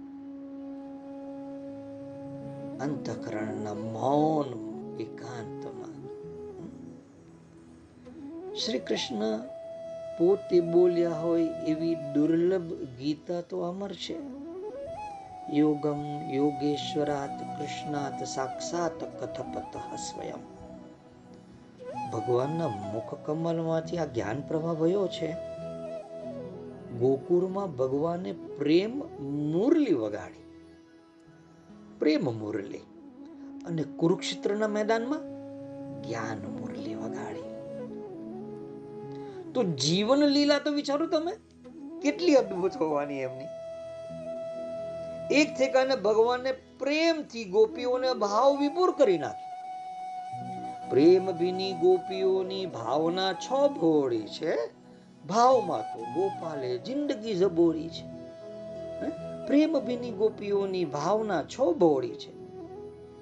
[2.79, 4.45] અંતઃકરણના મૌન
[4.99, 5.93] એકાંતમાં.
[8.55, 9.39] શ્રી કૃષ્ણ
[10.17, 14.17] પોતે બોલ્યા હોય એવી દુર્લભ ગીતા તો અમર છે.
[15.55, 20.57] યોગમ યોગેશ્વરાત કૃષ્ણાત સાક્ષાત કથપત સ્વયં.
[22.11, 25.56] ભગવાનના મુખ કમલમાંથી આ જ્ઞાન પ્રવાહ વયો છે.
[26.91, 28.99] ગોકુળમાં ભગવાને પ્રેમ
[29.51, 30.45] મુરલી વગાડી.
[31.99, 32.77] પ્રેમ મુરલી
[33.65, 35.19] અને કુરુક્ષેત્રના મેદાનમાં
[36.03, 37.41] જ્ઞાન મુરલી વગાડી.
[39.53, 41.31] તો જીવન લીલા તો વિચારો તમે,
[42.01, 43.45] કેટલી અદ્ભુત હોવાની એમની.
[45.31, 49.47] એક ઠેકાને ભગવાને પ્રેમથી ગોપીઓને ભાવ વિપુર કરી નાખી
[50.89, 54.76] પ્રેમ ભીની ગોપીઓની ભાવના છ ભોળી છે.
[55.27, 58.17] ભાવમાં તો ગોપાલે જિંદગી જબોરી છે?
[59.47, 62.37] પ્રેમ ભીની ગોપીઓની ભાવના છો ભોળી છે.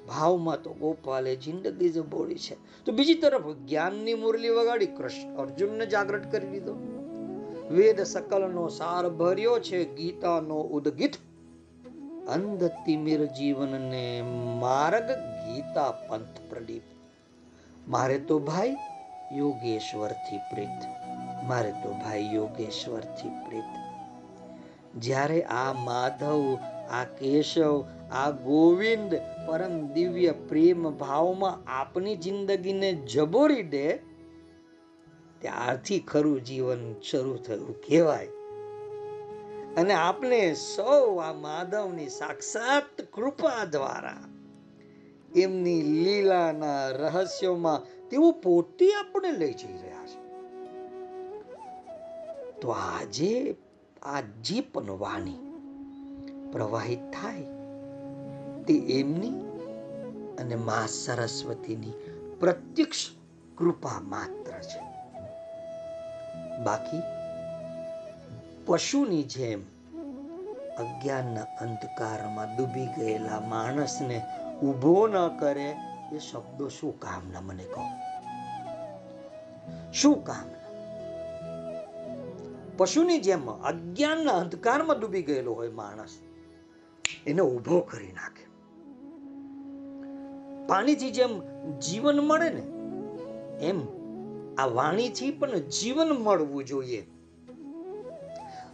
[0.08, 2.86] ભાવમાં તો ગોપાલે જિંદગી જબોળી છે.
[2.86, 6.74] તો બીજી તરફ જ્ઞાનની મુરલી વગાડી કૃષ્ણ અર્જુનને જાગૃત કરી દીધો.
[7.72, 11.12] વેદ સકલનો સાર ભર્યો છે ગીતાનો ઉદગીત.
[12.30, 14.22] અંધ તિમિર જીવનને
[14.60, 16.82] માર્ગ ગીતા પંથ પ્રદીપ.
[17.88, 18.76] મારે તો ભાઈ
[19.34, 21.05] યોગેશ્વરથી પ્રીત.
[21.48, 23.64] મારે તો ભાઈ યોગેશ્વરથી પ્રીત.
[24.96, 26.58] જ્યારે આ માધવ,
[26.90, 29.16] આ કેશવ, આ ગોવિંદ
[29.48, 33.98] પરમ દિવ્ય પ્રેમ ભાવમાં આપની જિંદગીને જબોરી દે,
[35.40, 38.28] ત્યારથી ખરું જીવન શરૂ થયું કહેવાય.
[39.78, 44.18] અને આપણે સૌ આ માધવની સાક્ષાત કૃપા દ્વારા
[45.36, 50.25] એમની લીલાના રહસ્યોમાં તેઓ પોતે આપણે લઈ જઈ રહ્યા છે.
[52.62, 53.56] તો આજે
[54.02, 55.42] આ જે પણ વાણી
[56.52, 57.44] પ્રવાહિત થાય
[58.68, 59.34] તે એમની
[60.40, 61.94] અને મા સરસ્વતીની
[62.40, 63.10] પ્રત્યક્ષ
[63.58, 64.82] કૃપા માત્ર છે.
[66.64, 67.02] બાકી
[68.66, 69.62] પશુની જેમ
[70.78, 74.22] અજ્ઞાનના અંધકારમાં ડૂબી ગયેલા માણસને
[74.64, 75.76] ઊભો ન કરે
[76.14, 77.84] એ શબ્દો શું કામના મને કહો?
[79.94, 80.55] શું કામના?
[82.78, 86.18] પશુની જેમ અજ્ઞાનના અંધકારમાં ડૂબી ગયેલો હોય માણસ,
[87.28, 88.46] એને ઊભો કરી નાખે.
[90.68, 91.42] પાણીથી જેમ
[91.80, 92.62] જીવન મળે ને,
[93.66, 93.82] એમ
[94.56, 97.02] આ વાણીથી પણ જીવન મળવું જોઈએ.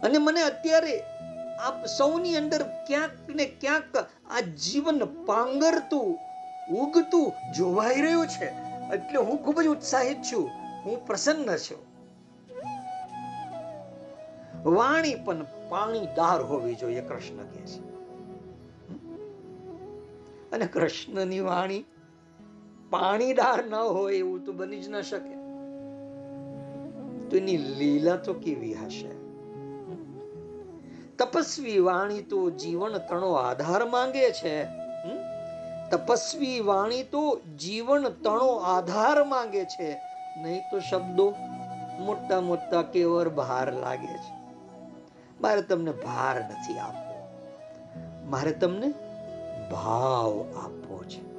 [0.02, 1.00] અને મને અત્યારે
[1.62, 3.96] આપ સૌની અંદર ક્યાંક ને ક્યાંક
[4.30, 6.18] આ જીવન પાંગરતું,
[6.74, 8.72] ઉગતું જોવાઈ રહ્યું છે.
[8.94, 10.50] એટલે હું ખૂબ જ ઉત્સાહિત છું.
[10.84, 11.91] હું પ્રસન્ન છું.
[14.64, 17.92] વાણી પણ પાણીદાર હોવી જોઈએ, કૃષ્ણ કહે છે.
[20.50, 21.84] અને કૃષ્ણની વાણી
[22.90, 25.42] પાણીદાર ન હોય એવું તો બની જ ન શકે.
[27.28, 29.22] તો એની લીલા તો કેવી હશે?
[31.16, 34.64] તપસ્વી વાણી તો જીવન તણો આધાર માંગે છે.
[35.90, 40.00] તપસ્વી વાણી તો જીવન તણો આધાર માંગે છે.
[40.42, 41.34] નહીં તો શબ્દો
[42.00, 44.41] મોટા મોટા કેવર ભાર લાગે છે.
[45.42, 47.12] મારે તમને ભાર નથી આપવો.
[48.30, 48.94] મારે તમને
[49.70, 51.32] ભાવ આપવો છે.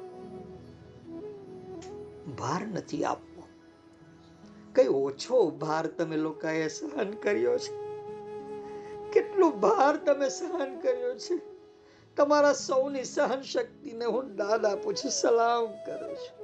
[2.26, 3.42] ભાર નથી આપવો.
[4.74, 7.84] કઈ ઓછો ભાર તમે લોકોએ સહન કર્યો છે?
[9.12, 11.40] કેટલો ભાર તમે સહન કર્યો છે?
[12.16, 16.43] તમારા સૌની સહન શક્તિને હું દાદ આપું છું સલામ કરું છું.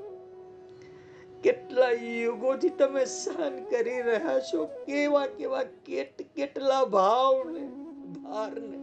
[1.43, 4.67] કેટલા યુગોથી તમે સહન કરી રહ્યા છો?
[4.67, 7.67] કેવા કેવા કેટ કેટલા ભાવને,
[8.23, 8.81] ભારને?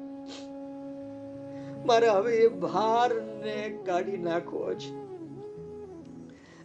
[1.86, 4.96] મારે હવે એ ભારને કાઢી નાખવો છે.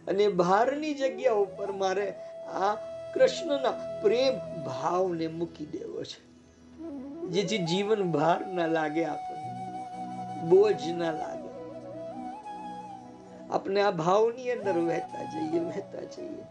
[0.07, 2.11] અને ભારની જગ્યા ઉપર મારે
[2.47, 2.75] આ
[3.13, 3.71] કૃષ્ણના
[4.01, 6.33] પ્રેમ ભાવને મૂકી દેવો છે.
[7.27, 11.32] જેથી જીવન ભાર ના લાગે આપણને બોજ ના લાગે.
[13.53, 16.43] આપણે આ ભાવની અંદર વહેતા જઈએ વહેતા જઈએ.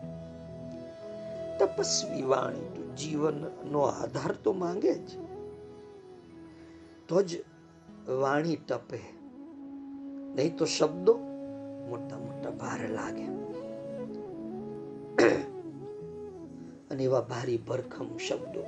[1.58, 5.10] તપસ્વી વાણી તો જીવનનો આધાર તો માંગે જ.
[7.08, 7.44] તો જ
[8.08, 8.98] વાણી તપે.
[10.34, 11.18] નહીં તો શબ્દો
[11.88, 13.24] મોટા મોટા ભાર લાગે.
[16.90, 18.64] અને એવા ભારી ભરખમ શબ્દો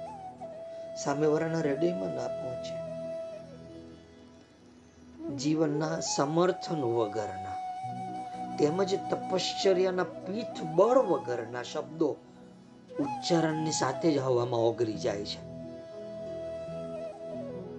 [1.05, 2.85] સામેવાળાના હૃદયમાં ના પહોંચે.
[5.37, 7.44] જીવનના સમર્થન વગરના
[8.65, 12.17] તેમજ તપશ્ચર્યાના પીઠ બળ વગરના શબ્દો
[13.01, 15.41] ઉચ્ચારણની સાથે જ હવામાં ઓગળી જાય છે.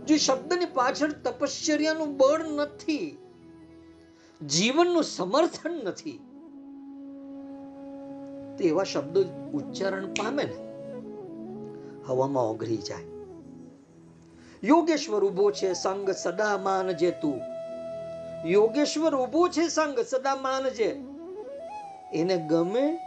[0.06, 3.18] જો શબ્દની પાછળ તપશ્ચર્યાનું બળ નથી,
[4.48, 6.20] જીવનનું સમર્થન નથી
[8.58, 9.22] તો એવા શબ્દો
[9.54, 10.58] ઉચ્ચારણ પામે ને,
[12.08, 13.08] હવામાં ઓગળી જાય.
[14.64, 17.55] યોગેશ્વર ઊભો છે, સંગ સદા માનજે તું
[18.46, 21.02] યોગેશ્વર ઊભો છે સંગ, સદા માનજે
[22.14, 23.00] એને ગમે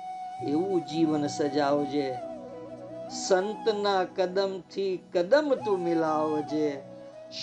[0.47, 2.15] એવું જીવન સજાવજે.
[3.29, 6.83] સંતના કદમથી કદમ તું મિલાવજે.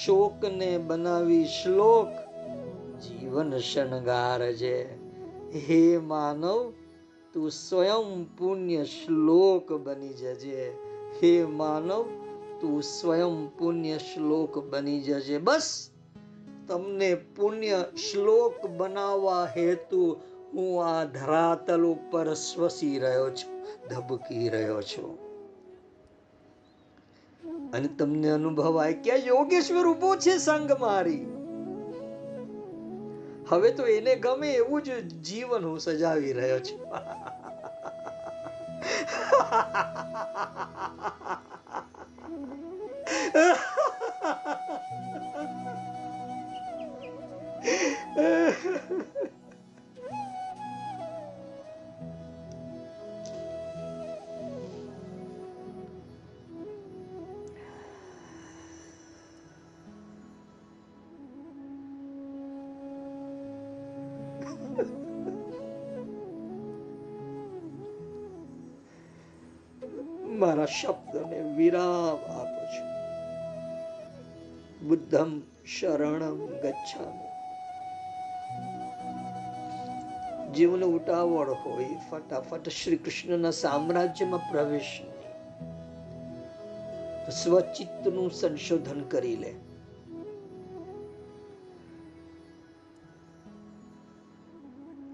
[0.05, 2.07] શોકને બનાવી શ્લોક
[3.01, 4.83] જીવન શણગારજે.
[5.69, 6.73] હે માનવ,
[7.33, 10.69] તું સ્વયં પુણ્ય શ્લોક બની જજે.
[11.23, 12.03] હે માનવ,
[12.61, 15.37] તું સ્વયં પુણ્ય શ્લોક બની જજે.
[15.37, 15.89] બસ.
[16.67, 20.21] તમને પુણ્ય શ્લોક બનાવવા હેતુ
[20.53, 25.17] હું આ ધરાતલ ઉપર સ્વસી રહ્યો છું, ધબકી રહ્યો છું.
[27.71, 31.27] અને તમને અનુભવાય કે યોગેશ્વર ઊભો છે સંગ મારી.
[33.49, 36.79] હવે તો એને ગમે એવું જ જીવન હું સજાવી રહ્યો છું.
[70.39, 72.83] મારા શબ્દને વિરામ આપો છો.
[74.87, 75.31] બુદ્ધમ
[75.65, 77.24] શરણમ ગચ્છામિ.
[80.55, 85.01] જીવને ઉતાવળ હોય, ફટાફટ શ્રી કૃષ્ણના સામ્રાજ્યમાં પ્રવેશ
[87.43, 89.51] સ્વચિત્તનું સંશોધન કરી લે.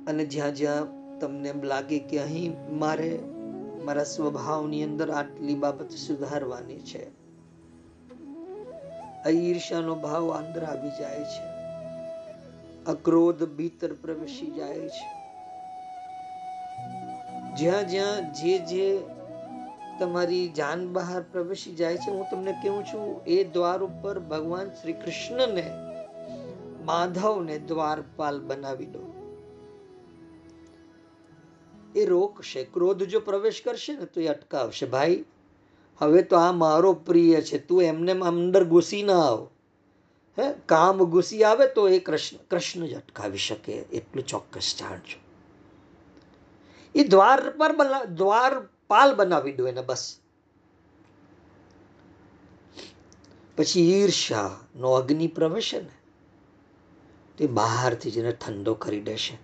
[0.07, 0.87] અને જ્યાં જ્યાં
[1.19, 3.19] તમને એમ લાગે કે અહીં મારે
[3.85, 7.21] મારા સ્વભાવની અંદર આટલી બાબત સુધારવાની છે
[9.29, 11.51] ઈર્ષાનો ભાવ અંદર આવી જાય છે.
[12.85, 15.20] અક્રોધ ભીતર પ્રવેશી જાય છે.
[17.57, 19.01] જ્યાં જ્યાં જે જે
[19.99, 24.93] તમારી જાન બહાર પ્રવેશી જાય છે, હું તમને કહું છું, એ દ્વાર ઉપર ભગવાન શ્રી
[24.93, 25.71] કૃષ્ણને
[26.85, 28.99] માધવને દ્વારપાલ બનાવી દો.
[31.95, 34.85] એ રોકશે ક્રોધ જો પ્રવેશ કરશે ને, તો એ અટકાવશે.
[34.85, 35.23] ભાઈ,
[35.99, 39.47] હવે તો આ મારો પ્રિય છે, તું એમને અંદર ઘૂસી ના આવ.
[40.39, 45.20] હે, કામ ઘૂસી આવે તો એ કૃષ્ણ કૃષ્ણ જ અટકાવી શકે, એટલું ચોક્કસ જાણજો.
[46.95, 50.17] એ દ્વાર પર દ્વારપાલ બનાવી દો એને બસ.
[53.57, 55.95] પછી ઈર્ષા નો અગ્નિ પ્રવેશે ને,
[57.37, 59.37] તે બહારથી જેને ઠંડો કરી દેશે.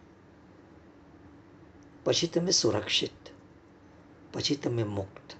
[2.03, 3.29] પછી તમે સુરક્ષિત,
[4.33, 5.35] પછી તમે મુક્ત.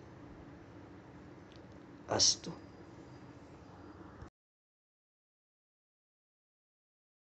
[2.10, 2.52] અસ્તુ.